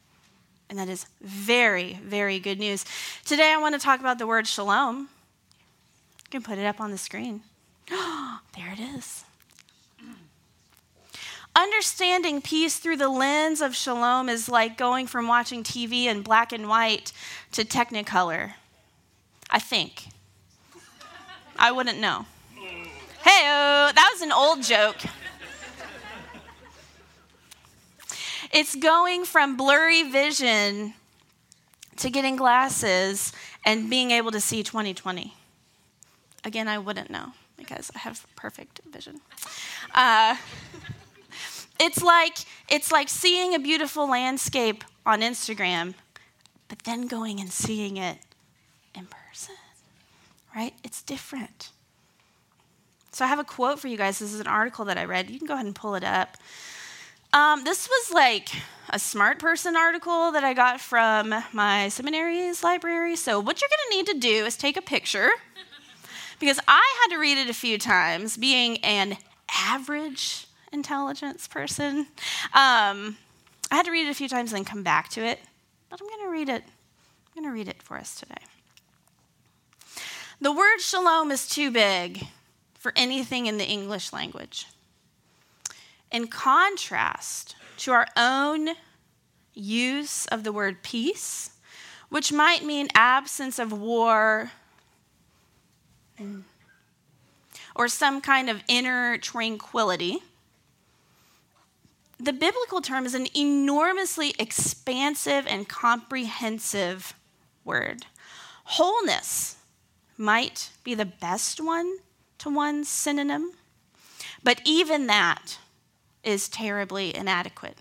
And 0.69 0.77
that 0.77 0.89
is 0.89 1.05
very, 1.21 1.97
very 2.03 2.41
good 2.41 2.59
news. 2.59 2.83
Today 3.23 3.53
I 3.53 3.57
want 3.57 3.73
to 3.73 3.79
talk 3.79 4.01
about 4.01 4.19
the 4.19 4.27
word 4.27 4.47
shalom. 4.47 5.07
You 6.25 6.31
can 6.31 6.43
put 6.43 6.57
it 6.57 6.65
up 6.65 6.81
on 6.81 6.91
the 6.91 6.97
screen. 6.97 7.43
there 7.87 8.73
it 8.73 8.79
is. 8.97 9.23
Understanding 11.55 12.41
peace 12.41 12.77
through 12.77 12.97
the 12.97 13.09
lens 13.09 13.61
of 13.61 13.75
shalom 13.75 14.29
is 14.29 14.47
like 14.47 14.77
going 14.77 15.05
from 15.05 15.27
watching 15.27 15.63
TV 15.63 16.05
in 16.05 16.21
black 16.21 16.53
and 16.53 16.69
white 16.69 17.11
to 17.51 17.65
Technicolor. 17.65 18.53
I 19.49 19.59
think. 19.59 20.07
I 21.57 21.71
wouldn't 21.71 21.99
know. 21.99 22.25
Hey, 22.55 23.43
that 23.43 24.09
was 24.13 24.21
an 24.21 24.31
old 24.31 24.63
joke. 24.63 24.97
It's 28.53 28.75
going 28.75 29.25
from 29.25 29.55
blurry 29.55 30.03
vision 30.03 30.93
to 31.97 32.09
getting 32.09 32.35
glasses 32.35 33.31
and 33.65 33.89
being 33.89 34.11
able 34.11 34.31
to 34.31 34.41
see 34.41 34.63
2020. 34.63 35.33
Again, 36.43 36.67
I 36.67 36.77
wouldn't 36.77 37.09
know 37.09 37.33
because 37.57 37.91
I 37.95 37.99
have 37.99 38.25
perfect 38.35 38.81
vision. 38.91 39.21
Uh, 39.93 40.35
it's 41.81 42.03
like 42.03 42.37
it's 42.69 42.91
like 42.91 43.09
seeing 43.09 43.55
a 43.55 43.59
beautiful 43.59 44.07
landscape 44.07 44.83
on 45.05 45.21
Instagram, 45.21 45.95
but 46.67 46.79
then 46.83 47.07
going 47.07 47.39
and 47.39 47.51
seeing 47.51 47.97
it 47.97 48.19
in 48.95 49.07
person. 49.07 49.55
Right? 50.55 50.73
It's 50.83 51.01
different. 51.01 51.71
So 53.11 53.25
I 53.25 53.27
have 53.27 53.39
a 53.39 53.43
quote 53.43 53.79
for 53.79 53.87
you 53.87 53.97
guys. 53.97 54.19
This 54.19 54.33
is 54.33 54.39
an 54.39 54.47
article 54.47 54.85
that 54.85 54.97
I 54.97 55.05
read. 55.05 55.29
You 55.29 55.39
can 55.39 55.47
go 55.47 55.55
ahead 55.55 55.65
and 55.65 55.75
pull 55.75 55.95
it 55.95 56.03
up. 56.03 56.37
Um, 57.33 57.63
this 57.63 57.87
was 57.87 58.13
like 58.13 58.49
a 58.89 58.99
smart 58.99 59.39
person 59.39 59.75
article 59.75 60.31
that 60.31 60.43
I 60.43 60.53
got 60.53 60.79
from 60.79 61.33
my 61.51 61.89
seminary's 61.89 62.63
library. 62.63 63.15
So, 63.15 63.39
what 63.39 63.59
you're 63.59 63.69
going 63.69 63.89
to 63.89 63.97
need 63.97 64.21
to 64.21 64.27
do 64.27 64.45
is 64.45 64.55
take 64.55 64.77
a 64.77 64.81
picture, 64.81 65.29
because 66.39 66.59
I 66.67 66.95
had 67.01 67.15
to 67.15 67.19
read 67.19 67.37
it 67.37 67.49
a 67.49 67.53
few 67.53 67.77
times, 67.77 68.37
being 68.37 68.77
an 68.79 69.17
average 69.49 70.47
intelligence 70.71 71.47
person. 71.47 72.07
Um, 72.53 73.17
I 73.69 73.75
had 73.75 73.85
to 73.85 73.91
read 73.91 74.07
it 74.07 74.11
a 74.11 74.15
few 74.15 74.27
times 74.27 74.51
and 74.51 74.57
then 74.57 74.65
come 74.65 74.83
back 74.83 75.09
to 75.09 75.21
it, 75.21 75.39
but 75.89 76.01
I'm 76.01 76.07
going 76.07 76.25
to 76.25 76.31
read 76.31 76.49
it. 76.49 76.63
I'm 76.63 77.43
going 77.43 77.51
to 77.51 77.53
read 77.53 77.67
it 77.67 77.81
for 77.81 77.97
us 77.97 78.15
today. 78.15 78.35
The 80.41 80.51
word 80.51 80.79
shalom 80.79 81.31
is 81.31 81.47
too 81.47 81.71
big 81.71 82.27
for 82.73 82.91
anything 82.95 83.45
in 83.45 83.57
the 83.57 83.65
English 83.65 84.11
language. 84.11 84.65
In 86.11 86.27
contrast 86.27 87.55
to 87.77 87.91
our 87.91 88.07
own 88.17 88.69
use 89.53 90.25
of 90.27 90.43
the 90.43 90.51
word 90.51 90.81
peace, 90.83 91.51
which 92.09 92.33
might 92.33 92.65
mean 92.65 92.87
absence 92.95 93.59
of 93.59 93.71
war 93.71 94.51
or 97.75 97.87
some 97.87 98.19
kind 98.19 98.49
of 98.49 98.63
inner 98.67 99.17
tranquility, 99.17 100.21
the 102.23 102.33
biblical 102.33 102.81
term 102.81 103.05
is 103.05 103.15
an 103.15 103.27
enormously 103.35 104.35
expansive 104.37 105.47
and 105.47 105.67
comprehensive 105.67 107.13
word. 107.65 108.05
Wholeness 108.65 109.57
might 110.17 110.69
be 110.83 110.93
the 110.93 111.05
best 111.05 111.59
one 111.59 111.97
to 112.37 112.49
one 112.49 112.83
synonym, 112.83 113.53
but 114.43 114.61
even 114.65 115.07
that 115.07 115.57
is 116.23 116.47
terribly 116.47 117.15
inadequate. 117.15 117.77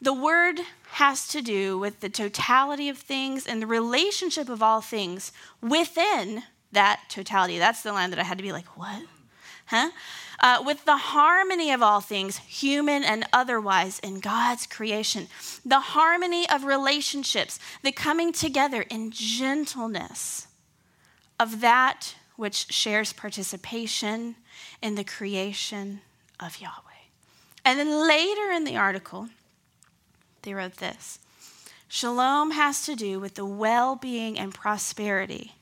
The 0.00 0.12
word 0.12 0.60
has 0.90 1.26
to 1.28 1.40
do 1.40 1.78
with 1.78 2.00
the 2.00 2.10
totality 2.10 2.90
of 2.90 2.98
things 2.98 3.46
and 3.46 3.62
the 3.62 3.66
relationship 3.66 4.48
of 4.50 4.62
all 4.62 4.82
things 4.82 5.32
within 5.62 6.42
that 6.72 7.00
totality. 7.08 7.58
That's 7.58 7.82
the 7.82 7.92
line 7.92 8.10
that 8.10 8.18
I 8.18 8.24
had 8.24 8.36
to 8.36 8.44
be 8.44 8.52
like, 8.52 8.66
what? 8.76 9.02
Huh? 9.66 9.90
Uh, 10.38 10.62
with 10.64 10.84
the 10.84 10.96
harmony 10.96 11.72
of 11.72 11.82
all 11.82 12.00
things, 12.00 12.38
human 12.38 13.02
and 13.02 13.26
otherwise, 13.32 13.98
in 14.00 14.20
God's 14.20 14.66
creation, 14.66 15.28
the 15.64 15.80
harmony 15.80 16.48
of 16.48 16.64
relationships, 16.64 17.58
the 17.82 17.92
coming 17.92 18.32
together 18.32 18.82
in 18.82 19.10
gentleness 19.10 20.46
of 21.40 21.60
that 21.60 22.14
which 22.36 22.72
shares 22.72 23.12
participation 23.12 24.36
in 24.82 24.94
the 24.94 25.04
creation 25.04 26.00
of 26.38 26.60
Yahweh. 26.60 26.72
And 27.64 27.78
then 27.78 28.06
later 28.06 28.50
in 28.52 28.64
the 28.64 28.76
article, 28.76 29.28
they 30.42 30.54
wrote 30.54 30.76
this 30.76 31.18
Shalom 31.88 32.50
has 32.52 32.84
to 32.84 32.94
do 32.94 33.18
with 33.18 33.34
the 33.34 33.46
well 33.46 33.96
being 33.96 34.38
and 34.38 34.54
prosperity 34.54 35.54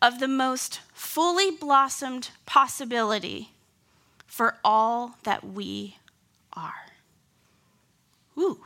of 0.00 0.20
the 0.20 0.28
most 0.28 0.80
fully 0.92 1.50
blossomed 1.50 2.30
possibility 2.44 3.50
for 4.36 4.54
all 4.62 5.16
that 5.22 5.42
we 5.42 5.96
are. 6.52 6.74
Ooh, 8.36 8.58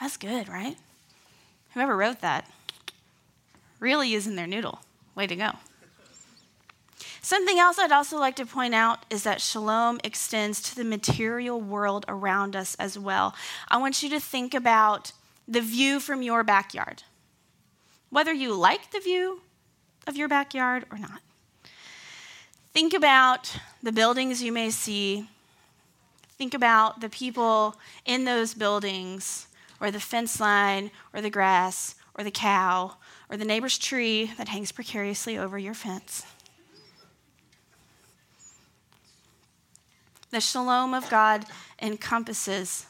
that's 0.00 0.16
good, 0.16 0.48
right? 0.48 0.76
Whoever 1.74 1.96
wrote 1.96 2.20
that 2.20 2.48
really 3.80 4.08
using 4.08 4.36
their 4.36 4.46
noodle. 4.46 4.78
Way 5.16 5.26
to 5.26 5.34
go. 5.34 5.50
Something 7.20 7.58
else 7.58 7.80
I'd 7.80 7.90
also 7.90 8.16
like 8.16 8.36
to 8.36 8.46
point 8.46 8.76
out 8.76 9.04
is 9.10 9.24
that 9.24 9.40
shalom 9.40 9.98
extends 10.04 10.62
to 10.62 10.76
the 10.76 10.84
material 10.84 11.60
world 11.60 12.04
around 12.06 12.54
us 12.54 12.76
as 12.76 12.96
well. 12.96 13.34
I 13.66 13.78
want 13.78 14.04
you 14.04 14.10
to 14.10 14.20
think 14.20 14.54
about 14.54 15.10
the 15.48 15.60
view 15.60 15.98
from 15.98 16.22
your 16.22 16.44
backyard, 16.44 17.02
whether 18.08 18.32
you 18.32 18.54
like 18.54 18.92
the 18.92 19.00
view 19.00 19.40
of 20.06 20.16
your 20.16 20.28
backyard 20.28 20.84
or 20.92 20.98
not. 20.98 21.22
Think 22.72 22.94
about 22.94 23.56
the 23.82 23.92
buildings 23.92 24.42
you 24.42 24.52
may 24.52 24.70
see. 24.70 25.28
Think 26.38 26.54
about 26.54 27.00
the 27.00 27.08
people 27.08 27.76
in 28.06 28.24
those 28.24 28.54
buildings, 28.54 29.48
or 29.80 29.90
the 29.90 30.00
fence 30.00 30.40
line, 30.40 30.90
or 31.12 31.20
the 31.20 31.30
grass, 31.30 31.96
or 32.14 32.22
the 32.22 32.30
cow, 32.30 32.96
or 33.28 33.36
the 33.36 33.44
neighbor's 33.44 33.76
tree 33.76 34.32
that 34.38 34.48
hangs 34.48 34.72
precariously 34.72 35.36
over 35.36 35.58
your 35.58 35.74
fence. 35.74 36.24
The 40.30 40.40
shalom 40.40 40.94
of 40.94 41.10
God 41.10 41.46
encompasses 41.82 42.86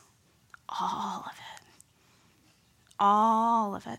all 0.68 1.24
of 1.26 1.32
it. 1.32 1.62
All 2.98 3.74
of 3.74 3.86
it. 3.86 3.98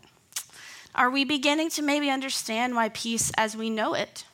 Are 0.93 1.09
we 1.09 1.25
beginning 1.25 1.69
to 1.71 1.81
maybe 1.81 2.11
understand 2.11 2.75
why 2.75 2.89
peace 2.89 3.31
as 3.35 3.57
we 3.57 3.71
know 3.71 3.95
it 3.95 4.25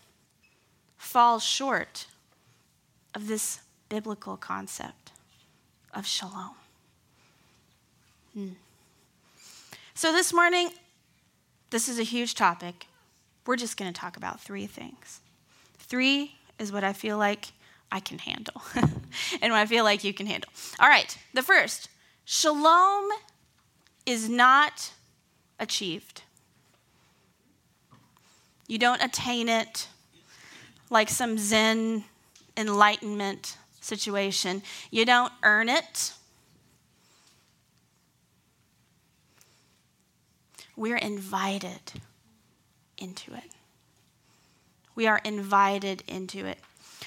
falls 1.07 1.41
short 1.41 2.05
of 3.15 3.27
this 3.27 3.61
biblical 3.87 4.35
concept 4.35 5.11
of 5.93 6.05
shalom? 6.05 6.51
Hmm. 8.33 8.49
So, 9.93 10.11
this 10.11 10.33
morning, 10.33 10.69
this 11.69 11.87
is 11.87 11.97
a 11.97 12.03
huge 12.03 12.35
topic. 12.35 12.87
We're 13.45 13.55
just 13.55 13.77
going 13.77 13.91
to 13.91 13.99
talk 13.99 14.17
about 14.17 14.41
three 14.41 14.67
things. 14.67 15.21
Three 15.79 16.35
is 16.59 16.71
what 16.73 16.83
I 16.83 16.91
feel 16.91 17.17
like 17.17 17.47
I 17.89 18.01
can 18.01 18.19
handle, 18.19 18.61
and 18.75 19.53
what 19.53 19.59
I 19.59 19.65
feel 19.65 19.85
like 19.85 20.03
you 20.03 20.13
can 20.13 20.27
handle. 20.27 20.51
All 20.77 20.89
right, 20.89 21.17
the 21.33 21.41
first 21.41 21.87
shalom 22.25 23.09
is 24.05 24.27
not 24.29 24.91
achieved. 25.57 26.23
You 28.67 28.77
don't 28.77 29.01
attain 29.01 29.47
it 29.47 29.87
like 30.89 31.09
some 31.09 31.37
Zen 31.37 32.03
enlightenment 32.55 33.57
situation. 33.81 34.63
You 34.91 35.05
don't 35.05 35.31
earn 35.43 35.69
it. 35.69 36.13
We're 40.75 40.97
invited 40.97 41.93
into 42.97 43.33
it. 43.33 43.51
We 44.95 45.07
are 45.07 45.21
invited 45.23 46.03
into 46.07 46.45
it. 46.45 46.59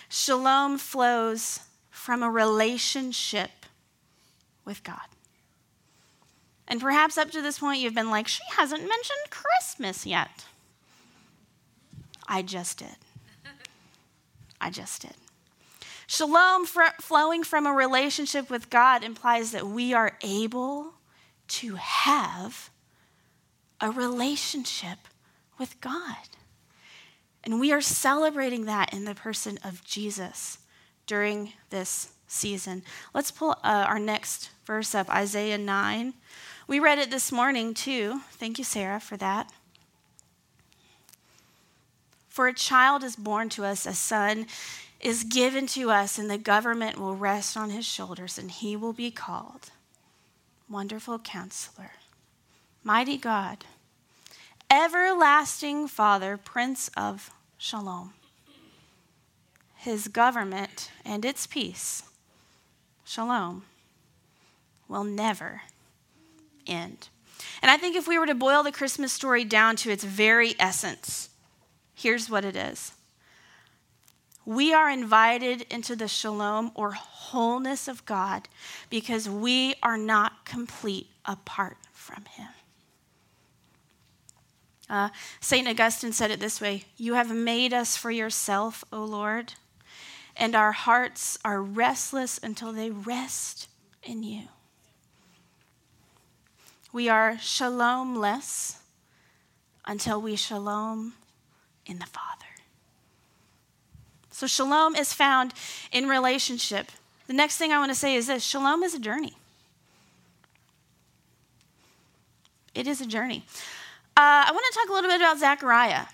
Shalom 0.08 0.78
flows 0.78 1.60
from 1.90 2.22
a 2.22 2.30
relationship 2.30 3.50
with 4.64 4.82
God. 4.82 4.96
And 6.66 6.80
perhaps 6.80 7.18
up 7.18 7.30
to 7.32 7.42
this 7.42 7.58
point, 7.58 7.80
you've 7.80 7.94
been 7.94 8.10
like, 8.10 8.28
she 8.28 8.42
hasn't 8.56 8.82
mentioned 8.82 9.30
Christmas 9.30 10.06
yet. 10.06 10.44
I 12.28 12.42
just 12.42 12.78
did. 12.78 12.96
I 14.60 14.70
just 14.70 15.02
did. 15.02 15.14
Shalom 16.06 16.66
flowing 16.66 17.44
from 17.44 17.66
a 17.66 17.72
relationship 17.72 18.50
with 18.50 18.68
God 18.68 19.04
implies 19.04 19.52
that 19.52 19.66
we 19.66 19.94
are 19.94 20.18
able 20.22 20.94
to 21.48 21.76
have 21.76 22.70
a 23.80 23.90
relationship 23.90 24.98
with 25.58 25.80
God. 25.80 26.16
And 27.44 27.60
we 27.60 27.72
are 27.72 27.80
celebrating 27.80 28.64
that 28.64 28.92
in 28.92 29.04
the 29.04 29.14
person 29.14 29.58
of 29.64 29.84
Jesus 29.84 30.58
during 31.06 31.52
this 31.70 32.12
season. 32.26 32.82
Let's 33.14 33.30
pull 33.30 33.52
uh, 33.62 33.86
our 33.88 33.98
next 33.98 34.50
verse 34.64 34.94
up 34.94 35.08
Isaiah 35.10 35.58
9. 35.58 36.14
We 36.66 36.78
read 36.78 36.98
it 36.98 37.10
this 37.10 37.32
morning 37.32 37.74
too. 37.74 38.20
Thank 38.32 38.58
you, 38.58 38.64
Sarah, 38.64 39.00
for 39.00 39.16
that. 39.16 39.50
For 42.30 42.48
a 42.48 42.54
child 42.54 43.04
is 43.04 43.16
born 43.16 43.50
to 43.50 43.64
us, 43.66 43.84
a 43.84 43.92
son 43.92 44.46
is 44.98 45.24
given 45.24 45.66
to 45.66 45.90
us, 45.90 46.18
and 46.18 46.30
the 46.30 46.38
government 46.38 46.98
will 46.98 47.14
rest 47.14 47.56
on 47.56 47.68
his 47.68 47.84
shoulders, 47.84 48.38
and 48.38 48.50
he 48.50 48.74
will 48.74 48.94
be 48.94 49.10
called 49.10 49.70
Wonderful 50.70 51.18
Counselor, 51.18 51.92
Mighty 52.82 53.18
God 53.18 53.66
everlasting 54.70 55.88
Father, 55.88 56.36
Prince 56.36 56.90
of 56.96 57.30
Shalom. 57.58 58.14
His 59.76 60.08
government 60.08 60.90
and 61.04 61.24
its 61.24 61.46
peace, 61.46 62.04
Shalom, 63.04 63.64
will 64.88 65.04
never 65.04 65.62
end. 66.66 67.08
And 67.62 67.70
I 67.70 67.78
think 67.78 67.96
if 67.96 68.06
we 68.06 68.18
were 68.18 68.26
to 68.26 68.34
boil 68.34 68.62
the 68.62 68.70
Christmas 68.70 69.12
story 69.12 69.44
down 69.44 69.74
to 69.76 69.90
its 69.90 70.04
very 70.04 70.54
essence, 70.58 71.29
here's 72.00 72.30
what 72.30 72.44
it 72.44 72.56
is. 72.56 72.92
We 74.46 74.72
are 74.72 74.90
invited 74.90 75.62
into 75.70 75.94
the 75.94 76.08
shalom 76.08 76.72
or 76.74 76.92
wholeness 76.92 77.88
of 77.88 78.04
God 78.06 78.48
because 78.88 79.28
we 79.28 79.74
are 79.82 79.98
not 79.98 80.44
complete 80.44 81.08
apart 81.24 81.76
from 81.92 82.24
Him. 82.24 82.48
Uh, 84.88 85.10
St. 85.40 85.68
Augustine 85.68 86.12
said 86.12 86.30
it 86.30 86.40
this 86.40 86.60
way 86.60 86.84
You 86.96 87.14
have 87.14 87.32
made 87.32 87.72
us 87.72 87.96
for 87.96 88.10
yourself, 88.10 88.82
O 88.92 89.04
Lord, 89.04 89.54
and 90.36 90.56
our 90.56 90.72
hearts 90.72 91.38
are 91.44 91.62
restless 91.62 92.40
until 92.42 92.72
they 92.72 92.90
rest 92.90 93.68
in 94.02 94.22
you. 94.22 94.48
We 96.92 97.08
are 97.08 97.34
shalomless 97.34 98.78
until 99.86 100.20
we 100.20 100.34
shalom 100.34 101.12
in 101.90 101.98
the 101.98 102.06
Father. 102.06 102.46
So, 104.30 104.46
shalom 104.46 104.94
is 104.94 105.12
found 105.12 105.52
in 105.92 106.08
relationship. 106.08 106.86
The 107.26 107.34
next 107.34 107.58
thing 107.58 107.72
I 107.72 107.78
want 107.78 107.90
to 107.90 107.98
say 107.98 108.14
is 108.14 108.28
this 108.28 108.42
shalom 108.42 108.82
is 108.82 108.94
a 108.94 108.98
journey. 108.98 109.34
It 112.74 112.86
is 112.86 113.00
a 113.00 113.06
journey. 113.06 113.44
Uh, 114.16 114.46
I 114.46 114.50
want 114.52 114.64
to 114.70 114.78
talk 114.78 114.88
a 114.88 114.92
little 114.92 115.10
bit 115.10 115.20
about 115.20 115.38
Zechariah. 115.38 116.06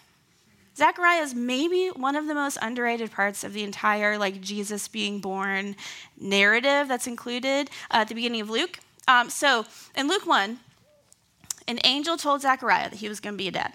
Zechariah 0.77 1.23
is 1.23 1.35
maybe 1.35 1.89
one 1.89 2.17
of 2.17 2.27
the 2.27 2.35
most 2.35 2.59
underrated 2.61 3.11
parts 3.11 3.45
of 3.45 3.53
the 3.53 3.63
entire 3.63 4.19
like 4.19 4.41
Jesus 4.41 4.89
being 4.89 5.21
born 5.21 5.77
narrative 6.21 6.89
that's 6.89 7.07
included 7.07 7.71
uh, 7.91 7.99
at 7.99 8.09
the 8.09 8.15
beginning 8.15 8.41
of 8.41 8.51
Luke. 8.51 8.79
Um, 9.09 9.31
so 9.31 9.65
in 9.97 10.09
Luke 10.09 10.27
1, 10.27 10.59
an 11.69 11.79
angel 11.85 12.17
told 12.17 12.43
Zechariah 12.43 12.91
that 12.91 12.97
he 12.97 13.09
was 13.09 13.21
going 13.21 13.35
to 13.35 13.39
be 13.39 13.49
a 13.49 13.53
dad. 13.53 13.73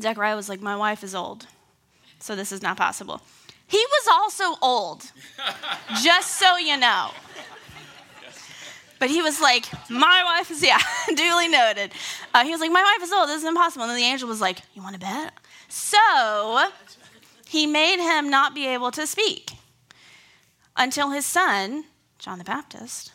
Zechariah 0.00 0.36
was 0.36 0.48
like, 0.48 0.60
My 0.60 0.76
wife 0.76 1.04
is 1.04 1.14
old, 1.14 1.46
so 2.18 2.36
this 2.36 2.52
is 2.52 2.62
not 2.62 2.76
possible. 2.76 3.20
He 3.66 3.78
was 3.78 4.08
also 4.10 4.58
old, 4.60 5.12
just 6.02 6.38
so 6.38 6.56
you 6.56 6.76
know. 6.76 7.10
But 8.98 9.10
he 9.10 9.20
was 9.20 9.40
like, 9.40 9.66
My 9.90 10.22
wife 10.24 10.50
is, 10.50 10.62
yeah, 10.66 10.78
duly 11.08 11.48
noted. 11.48 11.92
Uh, 12.32 12.44
he 12.44 12.50
was 12.50 12.60
like, 12.60 12.70
My 12.70 12.82
wife 12.82 13.02
is 13.02 13.12
old, 13.12 13.28
this 13.28 13.42
is 13.42 13.48
impossible. 13.48 13.82
And 13.82 13.90
then 13.90 13.98
the 13.98 14.04
angel 14.04 14.28
was 14.28 14.40
like, 14.40 14.60
You 14.74 14.82
want 14.82 14.94
to 14.94 15.00
bet? 15.00 15.32
So 15.68 16.68
he 17.46 17.66
made 17.66 17.98
him 17.98 18.30
not 18.30 18.54
be 18.54 18.66
able 18.66 18.90
to 18.92 19.06
speak 19.06 19.52
until 20.76 21.10
his 21.10 21.26
son, 21.26 21.84
John 22.18 22.38
the 22.38 22.44
Baptist, 22.44 23.12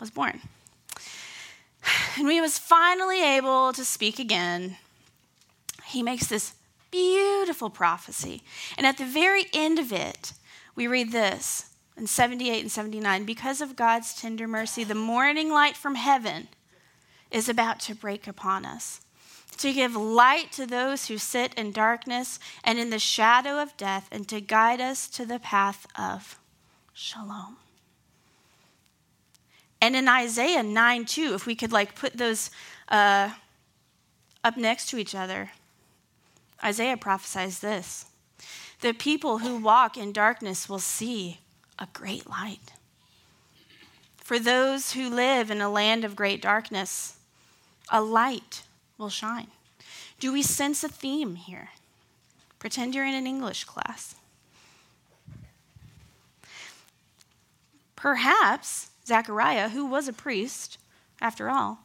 was 0.00 0.10
born. 0.10 0.40
And 2.18 2.30
he 2.30 2.40
was 2.40 2.58
finally 2.58 3.22
able 3.22 3.72
to 3.72 3.84
speak 3.84 4.18
again, 4.18 4.76
he 5.88 6.02
makes 6.02 6.26
this 6.26 6.54
beautiful 6.90 7.70
prophecy. 7.70 8.42
And 8.76 8.86
at 8.86 8.98
the 8.98 9.04
very 9.04 9.46
end 9.52 9.78
of 9.78 9.92
it, 9.92 10.32
we 10.74 10.86
read 10.86 11.12
this 11.12 11.70
in 11.96 12.06
78 12.06 12.60
and 12.60 12.70
79 12.70 13.24
Because 13.24 13.60
of 13.60 13.76
God's 13.76 14.14
tender 14.14 14.46
mercy, 14.46 14.84
the 14.84 14.94
morning 14.94 15.50
light 15.50 15.76
from 15.76 15.94
heaven 15.94 16.48
is 17.30 17.48
about 17.48 17.80
to 17.80 17.94
break 17.94 18.26
upon 18.26 18.64
us, 18.64 19.00
to 19.58 19.72
give 19.72 19.96
light 19.96 20.52
to 20.52 20.66
those 20.66 21.08
who 21.08 21.18
sit 21.18 21.54
in 21.54 21.72
darkness 21.72 22.38
and 22.64 22.78
in 22.78 22.90
the 22.90 22.98
shadow 22.98 23.60
of 23.60 23.76
death, 23.76 24.08
and 24.12 24.28
to 24.28 24.40
guide 24.40 24.80
us 24.80 25.08
to 25.08 25.26
the 25.26 25.38
path 25.38 25.86
of 25.98 26.38
shalom. 26.92 27.56
And 29.80 29.94
in 29.94 30.08
Isaiah 30.08 30.62
9 30.62 31.04
2, 31.04 31.34
if 31.34 31.46
we 31.46 31.54
could 31.54 31.72
like 31.72 31.94
put 31.94 32.16
those 32.16 32.50
uh, 32.88 33.30
up 34.42 34.56
next 34.56 34.88
to 34.90 34.98
each 34.98 35.14
other, 35.14 35.50
Isaiah 36.62 36.96
prophesies 36.96 37.60
this 37.60 38.06
The 38.80 38.92
people 38.92 39.38
who 39.38 39.58
walk 39.58 39.96
in 39.96 40.12
darkness 40.12 40.68
will 40.68 40.78
see 40.78 41.40
a 41.78 41.88
great 41.92 42.28
light. 42.28 42.72
For 44.16 44.38
those 44.38 44.92
who 44.92 45.08
live 45.08 45.50
in 45.50 45.60
a 45.60 45.70
land 45.70 46.04
of 46.04 46.16
great 46.16 46.42
darkness, 46.42 47.16
a 47.90 48.00
light 48.00 48.62
will 48.98 49.08
shine. 49.08 49.48
Do 50.20 50.32
we 50.32 50.42
sense 50.42 50.84
a 50.84 50.88
theme 50.88 51.36
here? 51.36 51.70
Pretend 52.58 52.94
you're 52.94 53.06
in 53.06 53.14
an 53.14 53.26
English 53.26 53.64
class. 53.64 54.16
Perhaps 57.96 58.90
Zechariah, 59.06 59.70
who 59.70 59.86
was 59.86 60.08
a 60.08 60.12
priest, 60.12 60.78
after 61.20 61.48
all, 61.48 61.78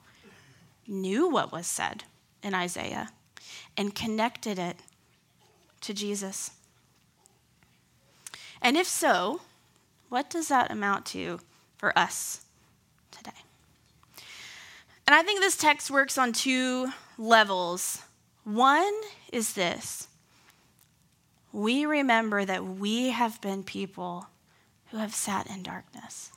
knew 0.87 1.29
what 1.29 1.51
was 1.51 1.65
said 1.65 2.03
in 2.41 2.53
Isaiah 2.53 3.09
and 3.77 3.93
connected 3.93 4.59
it 4.59 4.77
to 5.81 5.93
Jesus. 5.93 6.51
And 8.61 8.77
if 8.77 8.87
so, 8.87 9.41
what 10.09 10.29
does 10.29 10.47
that 10.47 10.71
amount 10.71 11.05
to 11.07 11.39
for 11.77 11.97
us 11.97 12.41
today? 13.11 13.31
And 15.05 15.15
I 15.15 15.23
think 15.23 15.41
this 15.41 15.57
text 15.57 15.91
works 15.91 16.17
on 16.17 16.31
two 16.31 16.89
levels. 17.17 18.01
One 18.43 18.93
is 19.31 19.53
this 19.53 20.07
we 21.51 21.85
remember 21.85 22.43
that 22.43 22.65
we 22.65 23.11
have 23.11 23.39
been 23.39 23.63
people 23.63 24.27
who 24.89 24.97
have 24.97 25.13
sat 25.13 25.47
in 25.47 25.61
darkness 25.61 26.31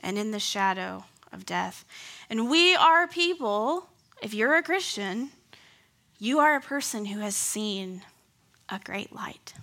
and 0.00 0.16
in 0.16 0.30
the 0.30 0.38
shadow 0.38 1.04
of 1.32 1.44
death. 1.44 1.84
And 2.30 2.48
we 2.48 2.76
are 2.76 3.08
people, 3.08 3.88
if 4.22 4.34
you're 4.34 4.56
a 4.56 4.62
Christian, 4.62 5.30
you 6.18 6.38
are 6.38 6.56
a 6.56 6.60
person 6.60 7.06
who 7.06 7.20
has 7.20 7.36
seen 7.36 8.02
a 8.68 8.80
great 8.82 9.14
light. 9.14 9.54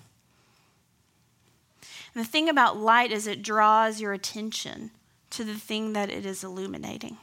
And 2.13 2.24
the 2.24 2.30
thing 2.30 2.48
about 2.48 2.78
light 2.78 3.12
is 3.12 3.26
it 3.26 3.42
draws 3.42 4.00
your 4.00 4.13
attention 4.13 4.92
to 5.32 5.44
the 5.44 5.56
thing 5.56 5.94
that 5.94 6.12
it 6.12 6.26
is 6.26 6.44
illuminating. 6.44 7.18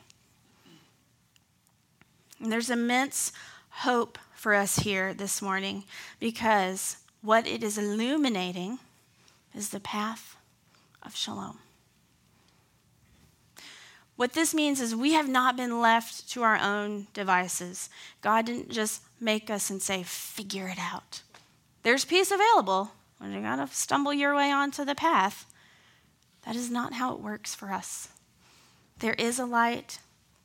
And 2.40 2.50
there's 2.50 2.70
immense 2.70 3.32
hope 3.70 4.18
for 4.34 4.54
us 4.54 4.80
here 4.80 5.14
this 5.14 5.40
morning 5.40 5.84
because 6.18 6.96
what 7.22 7.46
it 7.46 7.62
is 7.62 7.78
illuminating 7.78 8.78
is 9.54 9.68
the 9.68 9.80
path 9.80 10.36
of 11.02 11.14
shalom. 11.14 11.58
What 14.20 14.34
this 14.34 14.52
means 14.52 14.82
is 14.82 14.94
we 14.94 15.14
have 15.14 15.30
not 15.30 15.56
been 15.56 15.80
left 15.80 16.28
to 16.32 16.42
our 16.42 16.58
own 16.58 17.06
devices. 17.14 17.88
God 18.20 18.44
didn't 18.44 18.70
just 18.70 19.00
make 19.18 19.48
us 19.48 19.70
and 19.70 19.80
say, 19.80 20.02
figure 20.02 20.68
it 20.68 20.78
out. 20.78 21.22
There's 21.84 22.04
peace 22.04 22.30
available 22.30 22.90
when 23.16 23.32
you 23.32 23.40
gotta 23.40 23.66
stumble 23.68 24.12
your 24.12 24.36
way 24.36 24.50
onto 24.50 24.84
the 24.84 24.94
path. 24.94 25.46
That 26.44 26.54
is 26.54 26.70
not 26.70 26.92
how 26.92 27.14
it 27.14 27.20
works 27.20 27.54
for 27.54 27.72
us. 27.72 28.08
There 28.98 29.14
is 29.14 29.38
a 29.38 29.46
light, 29.46 30.00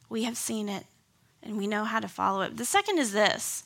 we 0.07 0.23
have 0.23 0.37
seen 0.37 0.69
it, 0.69 0.85
and 1.43 1.57
we 1.57 1.67
know 1.67 1.83
how 1.83 1.99
to 1.99 2.07
follow 2.07 2.43
it. 2.43 2.55
The 2.55 2.63
second 2.63 2.97
is 2.97 3.11
this. 3.11 3.65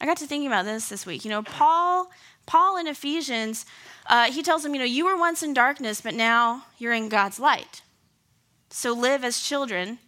I 0.00 0.06
got 0.06 0.18
to 0.18 0.28
thinking 0.28 0.46
about 0.46 0.64
this 0.64 0.88
this 0.88 1.04
week. 1.04 1.24
You 1.24 1.32
know, 1.32 1.42
Paul, 1.42 2.12
Paul 2.46 2.76
in 2.76 2.86
Ephesians, 2.86 3.66
uh, 4.06 4.30
he 4.30 4.44
tells 4.44 4.62
them, 4.62 4.74
you 4.74 4.78
know, 4.78 4.84
you 4.84 5.06
were 5.06 5.18
once 5.18 5.42
in 5.42 5.54
darkness, 5.54 6.00
but 6.00 6.14
now 6.14 6.66
you're 6.78 6.92
in 6.92 7.08
God's 7.08 7.40
light. 7.40 7.82
So 8.70 8.92
live 8.92 9.24
as 9.24 9.40
children 9.40 9.98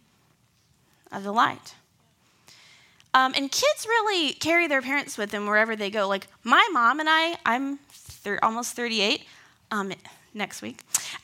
of 1.11 1.23
the 1.23 1.31
light. 1.31 1.75
Um, 3.13 3.33
and 3.35 3.51
kids 3.51 3.85
really 3.85 4.33
carry 4.33 4.67
their 4.67 4.81
parents 4.81 5.17
with 5.17 5.29
them 5.29 5.45
wherever 5.45 5.75
they 5.75 5.91
go. 5.91 6.07
Like 6.07 6.27
my 6.43 6.67
mom 6.73 6.99
and 6.99 7.07
I, 7.09 7.37
I'm 7.45 7.77
thir- 7.91 8.39
almost 8.41 8.75
38 8.75 9.23
um, 9.69 9.91
next 10.33 10.61
week. 10.61 10.79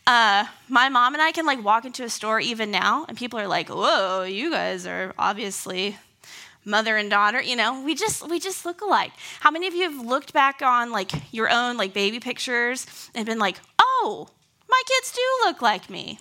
Uh, 0.05 0.45
my 0.67 0.89
mom 0.89 1.13
and 1.13 1.21
I 1.21 1.31
can 1.31 1.45
like 1.45 1.63
walk 1.63 1.85
into 1.85 2.03
a 2.03 2.09
store 2.09 2.39
even 2.39 2.69
now, 2.69 3.05
and 3.07 3.17
people 3.17 3.39
are 3.39 3.47
like, 3.47 3.69
"Whoa, 3.69 4.23
you 4.23 4.51
guys 4.51 4.85
are 4.85 5.13
obviously 5.17 5.97
mother 6.65 6.97
and 6.97 7.09
daughter." 7.09 7.41
You 7.41 7.55
know, 7.55 7.81
we 7.83 7.95
just 7.95 8.27
we 8.29 8.39
just 8.39 8.65
look 8.65 8.81
alike. 8.81 9.11
How 9.39 9.49
many 9.49 9.67
of 9.67 9.73
you 9.73 9.83
have 9.89 10.05
looked 10.05 10.33
back 10.33 10.61
on 10.61 10.91
like 10.91 11.11
your 11.33 11.49
own 11.49 11.77
like 11.77 11.93
baby 11.93 12.19
pictures 12.19 12.85
and 13.15 13.25
been 13.25 13.39
like, 13.39 13.59
"Oh, 13.79 14.29
my 14.67 14.81
kids 14.87 15.11
do 15.11 15.21
look 15.45 15.61
like 15.61 15.89
me"? 15.89 16.19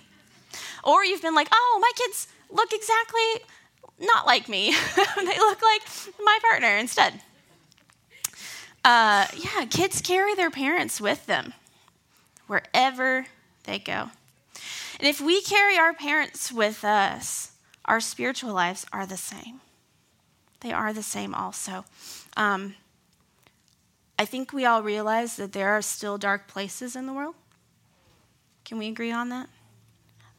Or 0.83 1.03
you've 1.03 1.21
been 1.21 1.35
like, 1.35 1.49
oh, 1.51 1.79
my 1.81 1.91
kids 1.95 2.27
look 2.49 2.73
exactly 2.73 3.45
not 3.99 4.25
like 4.25 4.47
me. 4.47 4.71
they 4.95 5.39
look 5.39 5.61
like 5.61 5.81
my 6.23 6.39
partner 6.41 6.77
instead. 6.77 7.21
Uh, 8.83 9.27
yeah, 9.35 9.65
kids 9.69 10.01
carry 10.01 10.35
their 10.35 10.51
parents 10.51 11.01
with 11.01 11.25
them 11.25 11.53
wherever 12.47 13.25
they 13.65 13.77
go. 13.77 14.09
And 14.99 15.07
if 15.07 15.21
we 15.21 15.41
carry 15.41 15.77
our 15.77 15.93
parents 15.93 16.51
with 16.51 16.83
us, 16.83 17.51
our 17.85 17.99
spiritual 17.99 18.53
lives 18.53 18.85
are 18.91 19.05
the 19.05 19.17
same. 19.17 19.61
They 20.61 20.71
are 20.71 20.93
the 20.93 21.03
same 21.03 21.33
also. 21.33 21.85
Um, 22.35 22.75
I 24.17 24.25
think 24.25 24.51
we 24.51 24.65
all 24.65 24.83
realize 24.83 25.37
that 25.37 25.53
there 25.53 25.69
are 25.69 25.81
still 25.81 26.17
dark 26.17 26.47
places 26.47 26.95
in 26.95 27.05
the 27.05 27.13
world. 27.13 27.35
Can 28.65 28.77
we 28.77 28.87
agree 28.87 29.11
on 29.11 29.29
that? 29.29 29.47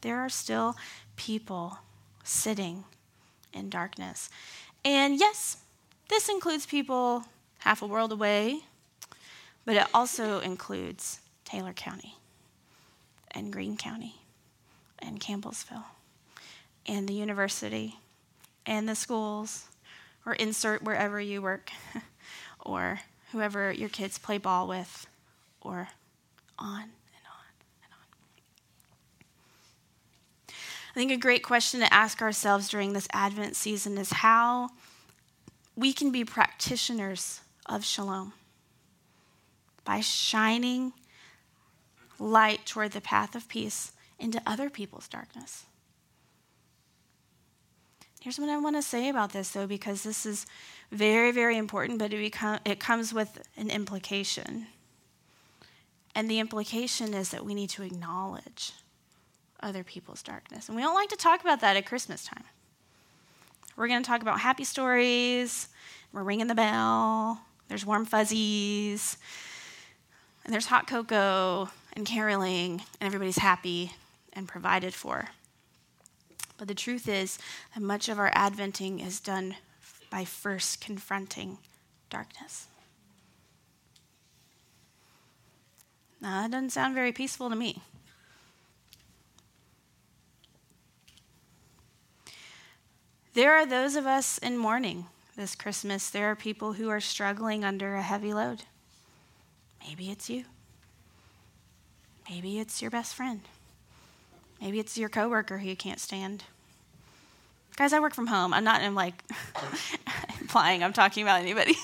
There 0.01 0.19
are 0.19 0.29
still 0.29 0.75
people 1.15 1.79
sitting 2.23 2.85
in 3.53 3.69
darkness. 3.69 4.29
And 4.83 5.19
yes, 5.19 5.57
this 6.09 6.29
includes 6.29 6.65
people 6.65 7.25
half 7.59 7.81
a 7.81 7.87
world 7.87 8.11
away, 8.11 8.61
but 9.65 9.75
it 9.75 9.87
also 9.93 10.39
includes 10.39 11.19
Taylor 11.45 11.73
County 11.73 12.15
and 13.31 13.53
Green 13.53 13.77
County 13.77 14.21
and 14.99 15.19
Campbellsville 15.19 15.85
and 16.85 17.07
the 17.07 17.13
university 17.13 17.99
and 18.65 18.87
the 18.87 18.95
schools 18.95 19.67
or 20.25 20.33
insert 20.33 20.83
wherever 20.83 21.19
you 21.19 21.41
work 21.41 21.71
or 22.59 23.01
whoever 23.31 23.71
your 23.71 23.89
kids 23.89 24.17
play 24.17 24.37
ball 24.37 24.67
with 24.67 25.07
or 25.61 25.89
on 26.57 26.89
I 30.91 30.93
think 30.93 31.11
a 31.11 31.17
great 31.17 31.41
question 31.41 31.79
to 31.79 31.93
ask 31.93 32.21
ourselves 32.21 32.67
during 32.67 32.91
this 32.91 33.07
Advent 33.13 33.55
season 33.55 33.97
is 33.97 34.11
how 34.11 34.69
we 35.75 35.93
can 35.93 36.11
be 36.11 36.25
practitioners 36.25 37.39
of 37.65 37.85
shalom 37.85 38.33
by 39.85 40.01
shining 40.01 40.91
light 42.19 42.65
toward 42.65 42.91
the 42.91 42.99
path 42.99 43.35
of 43.35 43.47
peace 43.47 43.93
into 44.19 44.41
other 44.45 44.69
people's 44.69 45.07
darkness. 45.07 45.65
Here's 48.19 48.37
what 48.37 48.49
I 48.49 48.57
want 48.57 48.75
to 48.75 48.83
say 48.83 49.07
about 49.07 49.31
this, 49.31 49.49
though, 49.49 49.65
because 49.65 50.03
this 50.03 50.25
is 50.25 50.45
very, 50.91 51.31
very 51.31 51.57
important, 51.57 51.99
but 51.99 52.13
it, 52.13 52.17
become, 52.17 52.59
it 52.65 52.79
comes 52.79 53.13
with 53.13 53.41
an 53.55 53.69
implication. 53.69 54.67
And 56.13 56.29
the 56.29 56.39
implication 56.39 57.13
is 57.13 57.29
that 57.29 57.45
we 57.45 57.55
need 57.55 57.69
to 57.71 57.83
acknowledge 57.83 58.73
other 59.61 59.83
people's 59.83 60.23
darkness. 60.23 60.67
And 60.67 60.75
we 60.75 60.81
don't 60.81 60.95
like 60.95 61.09
to 61.09 61.15
talk 61.15 61.41
about 61.41 61.61
that 61.61 61.77
at 61.77 61.85
Christmas 61.85 62.25
time. 62.25 62.43
We're 63.75 63.87
going 63.87 64.03
to 64.03 64.07
talk 64.07 64.21
about 64.21 64.39
happy 64.39 64.63
stories. 64.63 65.69
We're 66.13 66.23
ringing 66.23 66.47
the 66.47 66.55
bell. 66.55 67.41
There's 67.67 67.85
warm 67.85 68.05
fuzzies. 68.05 69.17
And 70.43 70.53
there's 70.53 70.65
hot 70.65 70.87
cocoa 70.87 71.69
and 71.93 72.05
caroling, 72.05 72.81
and 72.99 73.07
everybody's 73.07 73.37
happy 73.37 73.93
and 74.33 74.47
provided 74.47 74.93
for. 74.93 75.29
But 76.57 76.67
the 76.67 76.75
truth 76.75 77.07
is 77.07 77.37
that 77.73 77.81
much 77.81 78.09
of 78.09 78.19
our 78.19 78.31
adventing 78.35 78.99
is 78.99 79.19
done 79.19 79.55
by 80.09 80.25
first 80.25 80.81
confronting 80.81 81.57
darkness. 82.09 82.67
Now, 86.21 86.41
that 86.41 86.51
doesn't 86.51 86.69
sound 86.69 86.93
very 86.93 87.11
peaceful 87.11 87.49
to 87.49 87.55
me. 87.55 87.81
There 93.33 93.55
are 93.55 93.65
those 93.65 93.95
of 93.95 94.05
us 94.05 94.37
in 94.39 94.57
mourning 94.57 95.05
this 95.37 95.55
Christmas. 95.55 96.09
There 96.09 96.29
are 96.29 96.35
people 96.35 96.73
who 96.73 96.89
are 96.89 96.99
struggling 96.99 97.63
under 97.63 97.95
a 97.95 98.01
heavy 98.01 98.33
load. 98.33 98.63
Maybe 99.87 100.11
it's 100.11 100.29
you. 100.29 100.43
Maybe 102.29 102.59
it's 102.59 102.81
your 102.81 102.91
best 102.91 103.15
friend. 103.15 103.41
Maybe 104.59 104.79
it's 104.79 104.97
your 104.97 105.07
coworker 105.07 105.59
who 105.59 105.69
you 105.69 105.77
can't 105.77 105.99
stand. 105.99 106.43
Guys, 107.77 107.93
I 107.93 108.01
work 108.01 108.13
from 108.13 108.27
home. 108.27 108.53
I'm 108.53 108.65
not 108.65 108.81
I'm 108.81 108.95
like 108.95 109.23
implying 110.41 110.83
I'm 110.83 110.93
talking 110.93 111.23
about 111.23 111.41
anybody. 111.41 111.75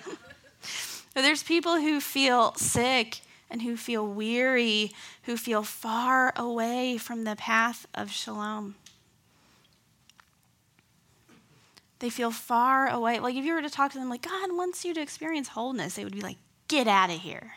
there's 1.14 1.44
people 1.44 1.76
who 1.76 2.00
feel 2.00 2.54
sick 2.54 3.20
and 3.48 3.62
who 3.62 3.76
feel 3.76 4.04
weary, 4.04 4.92
who 5.24 5.36
feel 5.36 5.62
far 5.62 6.32
away 6.34 6.98
from 6.98 7.22
the 7.22 7.36
path 7.36 7.86
of 7.94 8.10
shalom. 8.10 8.74
They 12.00 12.10
feel 12.10 12.30
far 12.30 12.88
away. 12.88 13.20
Like 13.20 13.36
if 13.36 13.44
you 13.44 13.54
were 13.54 13.62
to 13.62 13.70
talk 13.70 13.92
to 13.92 13.98
them, 13.98 14.08
like, 14.08 14.22
God 14.22 14.56
wants 14.56 14.84
you 14.84 14.92
to 14.94 15.00
experience 15.00 15.48
wholeness, 15.48 15.94
they 15.94 16.04
would 16.04 16.14
be 16.14 16.20
like, 16.20 16.38
get 16.66 16.88
out 16.88 17.10
of 17.10 17.20
here. 17.20 17.52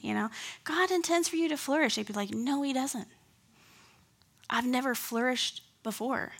You 0.00 0.14
know, 0.14 0.30
God 0.64 0.90
intends 0.90 1.28
for 1.28 1.36
you 1.36 1.48
to 1.48 1.56
flourish. 1.56 1.94
They'd 1.94 2.06
be 2.06 2.12
like, 2.12 2.30
no, 2.30 2.62
He 2.62 2.72
doesn't. 2.72 3.08
I've 4.48 4.66
never 4.66 4.94
flourished 4.94 5.62
before. 5.82 6.32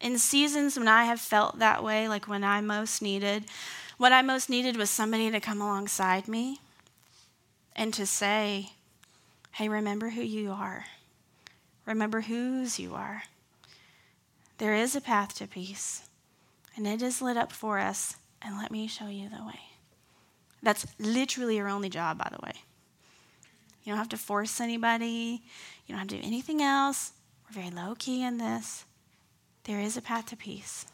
In 0.00 0.18
seasons 0.18 0.76
when 0.76 0.88
I 0.88 1.04
have 1.04 1.20
felt 1.20 1.60
that 1.60 1.82
way, 1.82 2.08
like 2.08 2.28
when 2.28 2.44
I 2.44 2.60
most 2.60 3.00
needed, 3.00 3.44
what 3.96 4.12
I 4.12 4.20
most 4.20 4.50
needed 4.50 4.76
was 4.76 4.90
somebody 4.90 5.30
to 5.30 5.40
come 5.40 5.62
alongside 5.62 6.26
me 6.26 6.58
and 7.76 7.94
to 7.94 8.04
say, 8.04 8.72
hey, 9.52 9.68
remember 9.68 10.10
who 10.10 10.22
you 10.22 10.50
are. 10.50 10.86
Remember 11.86 12.22
whose 12.22 12.80
you 12.80 12.94
are. 12.94 13.22
There 14.58 14.74
is 14.74 14.94
a 14.94 15.00
path 15.00 15.34
to 15.36 15.46
peace, 15.46 16.08
and 16.76 16.86
it 16.86 17.02
is 17.02 17.20
lit 17.22 17.36
up 17.36 17.52
for 17.52 17.78
us, 17.78 18.16
and 18.40 18.56
let 18.56 18.70
me 18.70 18.86
show 18.86 19.08
you 19.08 19.28
the 19.28 19.44
way. 19.44 19.60
That's 20.62 20.86
literally 20.98 21.56
your 21.56 21.68
only 21.68 21.88
job, 21.88 22.18
by 22.18 22.28
the 22.30 22.44
way. 22.44 22.52
You 23.82 23.90
don't 23.90 23.98
have 23.98 24.08
to 24.10 24.16
force 24.16 24.60
anybody, 24.60 25.42
you 25.86 25.92
don't 25.92 25.98
have 25.98 26.08
to 26.08 26.20
do 26.20 26.26
anything 26.26 26.62
else. 26.62 27.12
We're 27.44 27.62
very 27.62 27.70
low 27.70 27.96
key 27.98 28.22
in 28.22 28.38
this. 28.38 28.84
There 29.64 29.80
is 29.80 29.96
a 29.96 30.02
path 30.02 30.26
to 30.26 30.36
peace, 30.36 30.86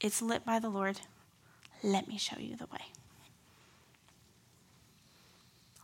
it's 0.00 0.22
lit 0.22 0.44
by 0.44 0.58
the 0.58 0.68
Lord. 0.68 1.00
Let 1.82 2.08
me 2.08 2.18
show 2.18 2.38
you 2.38 2.56
the 2.56 2.66
way. 2.66 2.80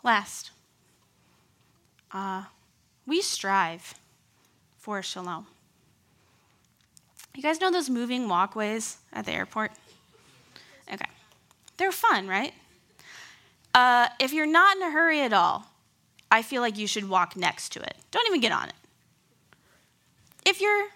Last, 0.03 0.51
uh, 2.13 2.45
we 3.07 3.21
strive 3.21 3.95
for 4.79 5.03
shalom. 5.03 5.47
You 7.35 7.43
guys 7.43 7.61
know 7.61 7.71
those 7.71 7.89
moving 7.89 8.29
walkways 8.29 8.99
at 9.13 9.25
the 9.25 9.33
airport? 9.33 9.73
Okay. 10.93 11.07
They're 11.79 11.93
fun, 11.93 12.29
right? 12.29 12.53
Uh, 13.75 14.09
if 14.21 14.33
you're 14.33 14.47
not 14.47 14.77
in 14.77 14.83
a 14.83 14.91
hurry 14.91 15.23
at 15.23 15.33
all, 15.33 15.67
I 16.31 16.43
feel 16.43 16.61
like 16.61 16.77
you 16.77 16.87
should 16.87 17.09
walk 17.09 17.37
next 17.37 17.73
to 17.73 17.83
it. 17.83 17.97
Don't 18.11 18.27
even 18.27 18.41
get 18.41 18.53
on 18.53 18.69
it. 18.69 18.75
If 20.45 20.61
you're 20.61 20.87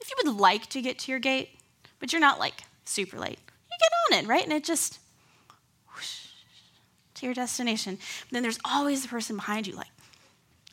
if 0.00 0.10
you 0.10 0.16
would 0.24 0.40
like 0.40 0.66
to 0.68 0.80
get 0.80 0.98
to 1.00 1.10
your 1.10 1.20
gate, 1.20 1.50
but 1.98 2.12
you're 2.12 2.20
not 2.20 2.38
like 2.38 2.62
super 2.84 3.18
late, 3.18 3.38
you 3.70 3.76
get 3.78 4.18
on 4.18 4.24
it, 4.24 4.28
right? 4.28 4.42
And 4.42 4.52
it 4.52 4.64
just 4.64 4.98
whoosh, 5.94 6.26
to 7.14 7.26
your 7.26 7.34
destination. 7.34 7.96
But 7.96 8.30
then 8.30 8.42
there's 8.42 8.58
always 8.64 9.02
the 9.02 9.08
person 9.08 9.36
behind 9.36 9.66
you, 9.66 9.74
like, 9.74 9.88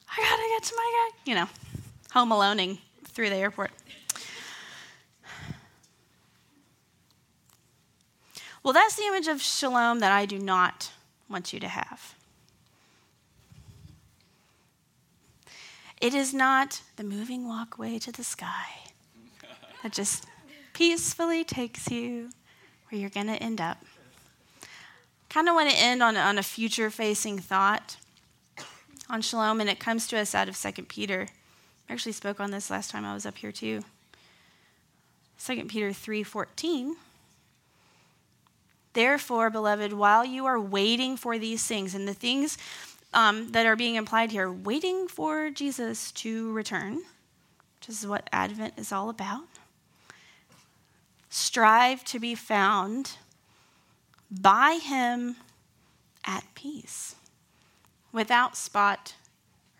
I 0.10 0.22
gotta 0.22 0.44
get 0.56 0.64
to 0.64 0.74
my 0.76 1.10
gate, 1.10 1.30
you 1.30 1.36
know, 1.36 1.50
home 2.12 2.30
aloneing 2.30 2.80
through 3.06 3.30
the 3.30 3.36
airport. 3.36 3.72
Well, 8.66 8.74
that's 8.74 8.96
the 8.96 9.06
image 9.06 9.28
of 9.28 9.44
shalom 9.44 10.00
that 10.00 10.12
I 10.12 10.26
do 10.26 10.40
not 10.40 10.92
want 11.30 11.54
you 11.54 11.60
to 11.60 11.68
have. 11.68 12.16
It 16.02 16.16
is 16.16 16.34
not 16.34 16.82
the 16.96 17.04
moving 17.04 17.48
walkway 17.48 18.00
to 18.00 18.12
the 18.12 18.24
sky 18.24 18.90
that 19.84 19.92
just 19.92 20.26
peacefully 20.74 21.44
takes 21.44 21.92
you 21.92 22.32
where 22.90 23.00
you're 23.00 23.12
going 23.12 23.28
to 23.28 23.36
end 23.36 23.62
up. 23.62 23.86
Kind 25.30 25.48
of 25.48 25.54
want 25.54 25.70
to 25.70 25.78
end 25.78 26.02
on, 26.02 26.18
on 26.18 26.40
a 26.40 26.44
future 26.44 26.90
facing 26.90 27.38
thought 27.38 27.98
on 29.08 29.22
shalom, 29.22 29.62
and 29.62 29.70
it 29.70 29.80
comes 29.80 30.08
to 30.08 30.18
us 30.18 30.34
out 30.34 30.50
of 30.50 30.60
2 30.60 30.72
Peter. 30.86 31.28
I 31.88 31.94
actually 31.94 32.14
spoke 32.14 32.40
on 32.40 32.50
this 32.50 32.72
last 32.72 32.90
time 32.90 33.06
I 33.06 33.14
was 33.14 33.28
up 33.28 33.38
here 33.38 33.52
too. 33.52 33.84
2 35.38 35.66
Peter 35.66 35.92
3:14 35.92 36.96
Therefore, 38.96 39.50
beloved, 39.50 39.92
while 39.92 40.24
you 40.24 40.46
are 40.46 40.60
waiting 40.60 41.18
for 41.18 41.38
these 41.38 41.68
things, 41.68 41.94
and 41.94 42.08
the 42.08 42.14
things 42.14 42.58
um, 43.14 43.52
that 43.52 43.66
are 43.66 43.76
being 43.76 43.96
implied 43.96 44.32
here, 44.32 44.50
waiting 44.50 45.10
for 45.10 45.50
Jesus 45.50 46.14
to 46.14 46.54
return, 46.54 47.04
which 47.78 47.90
is 47.90 48.08
what 48.08 48.30
Advent 48.32 48.76
is 48.78 48.94
all 48.94 49.10
about, 49.10 49.44
strive 51.30 52.06
to 52.06 52.22
be 52.22 52.36
found 52.36 53.18
by 54.32 54.80
Him 54.82 55.36
at 56.24 56.46
peace, 56.56 57.16
without 58.14 58.56
spot 58.56 59.16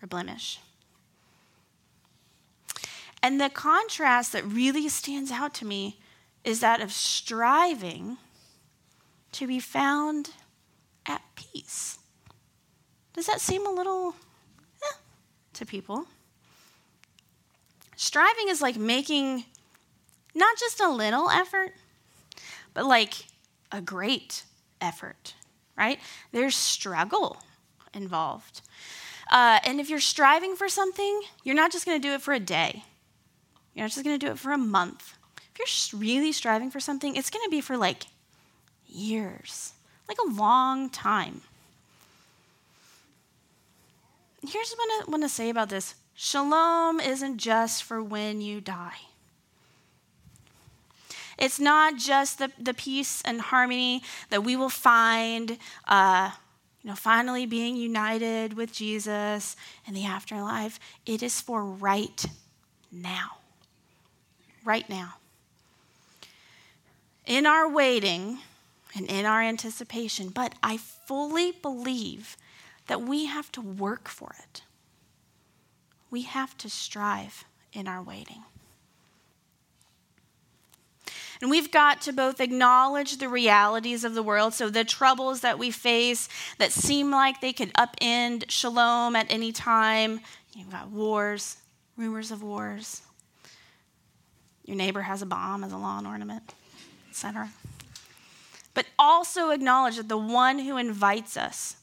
or 0.02 0.06
blemish. 0.06 0.60
And 3.22 3.40
the 3.40 3.48
contrast 3.48 4.32
that 4.34 4.44
really 4.44 4.90
stands 4.90 5.30
out 5.30 5.54
to 5.54 5.64
me 5.64 5.96
is 6.44 6.60
that 6.60 6.82
of 6.82 6.92
striving 6.92 8.18
to 9.36 9.46
be 9.46 9.60
found 9.60 10.30
at 11.04 11.20
peace. 11.34 11.98
Does 13.12 13.26
that 13.26 13.40
seem 13.40 13.66
a 13.66 13.70
little 13.70 14.14
eh, 14.82 14.96
to 15.54 15.66
people? 15.66 16.06
Striving 17.96 18.48
is 18.48 18.62
like 18.62 18.76
making 18.76 19.44
not 20.34 20.58
just 20.58 20.80
a 20.80 20.88
little 20.88 21.28
effort, 21.28 21.72
but 22.72 22.86
like 22.86 23.26
a 23.70 23.82
great 23.82 24.44
effort, 24.80 25.34
right? 25.76 25.98
There's 26.32 26.56
struggle 26.56 27.38
involved. 27.92 28.62
Uh, 29.30 29.58
and 29.64 29.80
if 29.80 29.90
you're 29.90 30.00
striving 30.00 30.56
for 30.56 30.68
something, 30.68 31.20
you're 31.44 31.54
not 31.54 31.72
just 31.72 31.84
going 31.84 32.00
to 32.00 32.08
do 32.08 32.14
it 32.14 32.22
for 32.22 32.32
a 32.32 32.40
day. 32.40 32.84
You're 33.74 33.84
not 33.84 33.90
just 33.90 34.04
going 34.04 34.18
to 34.18 34.26
do 34.26 34.32
it 34.32 34.38
for 34.38 34.52
a 34.52 34.58
month. 34.58 35.14
If 35.54 35.92
you're 35.92 36.00
really 36.00 36.32
striving 36.32 36.70
for 36.70 36.80
something, 36.80 37.16
it's 37.16 37.30
going 37.30 37.44
to 37.44 37.50
be 37.50 37.60
for 37.60 37.76
like 37.76 38.06
years, 38.96 39.72
like 40.08 40.18
a 40.26 40.32
long 40.32 40.88
time. 40.90 41.42
Here's 44.42 44.72
what 44.74 44.88
I 44.88 45.10
want 45.10 45.22
to 45.22 45.28
say 45.28 45.50
about 45.50 45.68
this 45.68 45.94
Shalom 46.14 47.00
isn't 47.00 47.36
just 47.36 47.84
for 47.84 48.02
when 48.02 48.40
you 48.40 48.60
die. 48.60 48.98
It's 51.38 51.60
not 51.60 51.96
just 51.96 52.38
the, 52.38 52.50
the 52.58 52.72
peace 52.72 53.20
and 53.22 53.40
harmony 53.40 54.02
that 54.30 54.42
we 54.42 54.56
will 54.56 54.70
find, 54.70 55.58
uh, 55.86 56.30
you 56.82 56.88
know, 56.88 56.96
finally 56.96 57.44
being 57.44 57.76
united 57.76 58.54
with 58.54 58.72
Jesus 58.72 59.54
in 59.86 59.92
the 59.92 60.06
afterlife. 60.06 60.80
It 61.04 61.22
is 61.22 61.40
for 61.42 61.62
right 61.62 62.24
now. 62.90 63.38
right 64.64 64.88
now. 64.88 65.16
In 67.26 67.44
our 67.44 67.68
waiting 67.68 68.38
and 68.96 69.06
in 69.10 69.26
our 69.26 69.42
anticipation, 69.42 70.30
but 70.30 70.54
I 70.62 70.78
fully 70.78 71.52
believe 71.52 72.36
that 72.86 73.02
we 73.02 73.26
have 73.26 73.52
to 73.52 73.60
work 73.60 74.08
for 74.08 74.34
it. 74.42 74.62
We 76.10 76.22
have 76.22 76.56
to 76.58 76.70
strive 76.70 77.44
in 77.72 77.86
our 77.86 78.02
waiting. 78.02 78.42
And 81.42 81.50
we've 81.50 81.70
got 81.70 82.00
to 82.02 82.12
both 82.14 82.40
acknowledge 82.40 83.18
the 83.18 83.28
realities 83.28 84.04
of 84.04 84.14
the 84.14 84.22
world, 84.22 84.54
so 84.54 84.70
the 84.70 84.84
troubles 84.84 85.40
that 85.40 85.58
we 85.58 85.70
face 85.70 86.30
that 86.58 86.72
seem 86.72 87.10
like 87.10 87.42
they 87.42 87.52
could 87.52 87.74
upend 87.74 88.44
shalom 88.48 89.14
at 89.14 89.26
any 89.28 89.52
time. 89.52 90.20
You've 90.54 90.70
got 90.70 90.88
wars, 90.88 91.58
rumors 91.98 92.30
of 92.30 92.42
wars. 92.42 93.02
Your 94.64 94.76
neighbor 94.76 95.02
has 95.02 95.20
a 95.20 95.26
bomb 95.26 95.62
as 95.62 95.72
a 95.72 95.76
lawn 95.76 96.06
ornament, 96.06 96.54
etc. 97.10 97.50
But 98.76 98.88
also 98.98 99.50
acknowledge 99.52 99.96
that 99.96 100.10
the 100.10 100.18
one 100.18 100.58
who 100.58 100.76
invites 100.76 101.34
us 101.34 101.76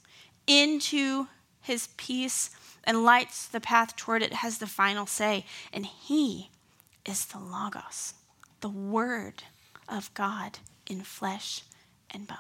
into 0.46 1.28
his 1.60 1.88
peace 1.98 2.52
and 2.84 3.04
lights 3.04 3.48
the 3.48 3.60
path 3.60 3.96
toward 3.96 4.22
it 4.22 4.34
has 4.34 4.60
the 4.60 4.68
final 4.68 5.08
say, 5.08 5.48
and 5.74 5.88
he 5.88 6.52
is 7.04 7.26
the 7.26 7.40
Logos 7.40 8.14
the 8.62 8.70
Word 8.70 9.44
of 9.90 10.14
God 10.14 10.60
in 10.88 11.02
flesh 11.02 11.64
and 12.12 12.28
bone. 12.28 12.38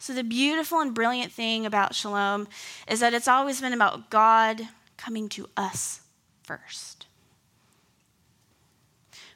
So, 0.00 0.12
the 0.14 0.24
beautiful 0.24 0.80
and 0.80 0.94
brilliant 0.94 1.30
thing 1.30 1.66
about 1.66 1.94
shalom 1.94 2.48
is 2.88 3.00
that 3.00 3.14
it's 3.14 3.28
always 3.28 3.60
been 3.60 3.74
about 3.74 4.10
God 4.10 4.66
coming 4.96 5.28
to 5.30 5.48
us 5.56 6.00
first. 6.42 6.97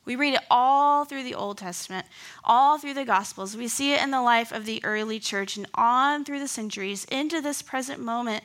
We 0.05 0.17
read 0.17 0.35
it 0.35 0.41
all 0.51 1.05
through 1.05 1.23
the 1.23 1.35
Old 1.35 1.59
Testament, 1.59 2.07
all 2.43 2.79
through 2.79 2.95
the 2.95 3.05
Gospels. 3.05 3.57
We 3.57 3.69
see 3.69 3.95
it 3.95 4.03
in 4.03 4.11
the 4.11 4.23
life 4.23 4.51
of 4.51 4.67
the 4.67 4.85
early 4.85 5.21
church 5.21 5.57
and 5.57 5.67
on 5.75 6.25
through 6.25 6.41
the 6.41 6.49
centuries 6.49 7.05
into 7.05 7.41
this 7.41 7.63
present 7.63 8.01
moment. 8.01 8.43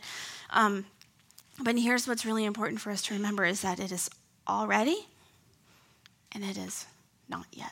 Um, 0.52 0.86
but 1.60 1.78
here's 1.78 2.08
what's 2.08 2.26
really 2.26 2.46
important 2.46 2.80
for 2.80 2.91
us 2.91 3.02
to 3.04 3.15
remember 3.15 3.43
is 3.43 3.62
that 3.62 3.80
it 3.80 3.91
is 3.91 4.10
already, 4.48 5.08
and 6.32 6.43
it 6.43 6.58
is 6.58 6.86
not 7.28 7.48
yet. 7.52 7.72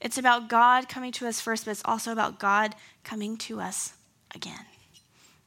It's 0.00 0.18
about 0.18 0.48
God 0.48 0.88
coming 0.88 1.12
to 1.12 1.28
us 1.28 1.40
first, 1.40 1.66
but 1.66 1.72
it's 1.72 1.82
also 1.84 2.10
about 2.12 2.38
God 2.38 2.74
coming 3.04 3.36
to 3.38 3.60
us 3.60 3.92
again. 4.34 4.64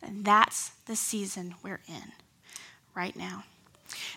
And 0.02 0.24
that's 0.24 0.70
the 0.86 0.96
season 0.96 1.56
we're 1.64 1.82
in 1.88 2.14
right 2.94 3.16
now. 3.16 3.44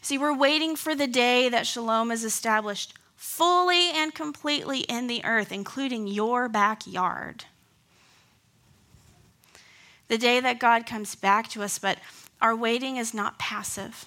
See, 0.01 0.19
we're 0.19 0.37
waiting 0.37 0.77
for 0.77 0.95
the 0.95 1.07
day 1.07 1.49
that 1.49 1.67
shalom 1.67 2.11
is 2.11 2.25
established 2.25 2.95
fully 3.17 3.91
and 3.91 4.15
completely 4.15 4.81
in 4.81 5.07
the 5.07 5.25
earth, 5.25 5.53
including 5.53 6.07
your 6.07 6.49
backyard. 6.49 7.45
The 10.09 10.19
day 10.19 10.41
that 10.41 10.59
God 10.59 10.87
comes 10.87 11.15
back 11.15 11.49
to 11.49 11.63
us, 11.63 11.79
but 11.79 11.99
our 12.41 12.55
waiting 12.57 12.97
is 12.97 13.13
not 13.13 13.39
passive. 13.39 14.07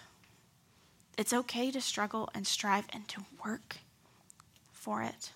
It's 1.18 1.34
okay 1.34 1.72
to 1.72 1.82
struggle 1.82 2.30
and 2.34 2.48
strive 2.48 2.86
and 2.92 3.08
to 3.10 3.26
work 3.46 3.78
for 4.72 5.04
it. 5.04 5.32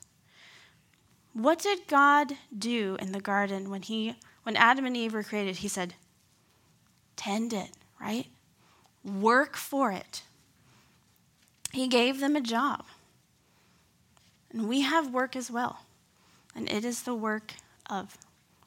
What 1.34 1.60
did 1.60 1.88
God 1.88 2.38
do 2.58 2.98
in 3.00 3.12
the 3.12 3.20
garden 3.20 3.70
when 3.70 3.82
he 3.82 4.16
when 4.44 4.56
Adam 4.56 4.86
and 4.86 4.96
Eve 4.96 5.14
were 5.14 5.24
created? 5.24 5.58
He 5.58 5.68
said, 5.68 5.96
"Tend 7.16 7.52
it, 7.52 7.72
right? 8.00 8.28
Work 9.06 9.56
for 9.56 9.92
it." 9.92 10.24
He 11.72 11.88
gave 11.88 12.20
them 12.20 12.36
a 12.36 12.42
job. 12.42 12.86
And 14.52 14.68
we 14.70 14.82
have 14.82 15.14
work 15.14 15.36
as 15.36 15.52
well. 15.52 15.80
And 16.56 16.72
it 16.72 16.86
is 16.86 17.04
the 17.04 17.14
work 17.14 17.54
of 17.90 18.18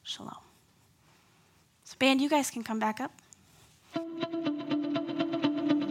shalom. 0.03 0.37
So, 1.83 1.95
band, 1.97 2.21
you 2.21 2.29
guys 2.29 2.51
can 2.51 2.63
come 2.63 2.77
back 2.77 3.01
up. 3.01 3.11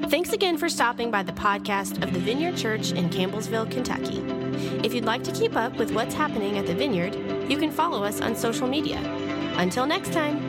Thanks 0.09 0.33
again 0.33 0.57
for 0.57 0.69
stopping 0.69 1.11
by 1.11 1.25
the 1.25 1.33
podcast 1.33 2.03
of 2.05 2.15
the 2.15 2.21
Vineyard 2.21 2.57
Church 2.57 2.93
in 2.93 3.11
Campbellsville, 3.11 3.69
Kentucky. 3.69 4.23
If 4.87 4.95
you'd 4.95 5.05
like 5.05 5.25
to 5.25 5.33
keep 5.33 5.57
up 5.57 5.77
with 5.77 5.91
what's 5.91 6.15
happening 6.15 6.57
at 6.57 6.67
the 6.67 6.75
Vineyard, 6.75 7.15
you 7.51 7.59
can 7.59 7.73
follow 7.73 8.05
us 8.05 8.21
on 8.21 8.37
social 8.37 8.69
media. 8.69 8.99
Until 9.57 9.87
next 9.87 10.13
time. 10.13 10.48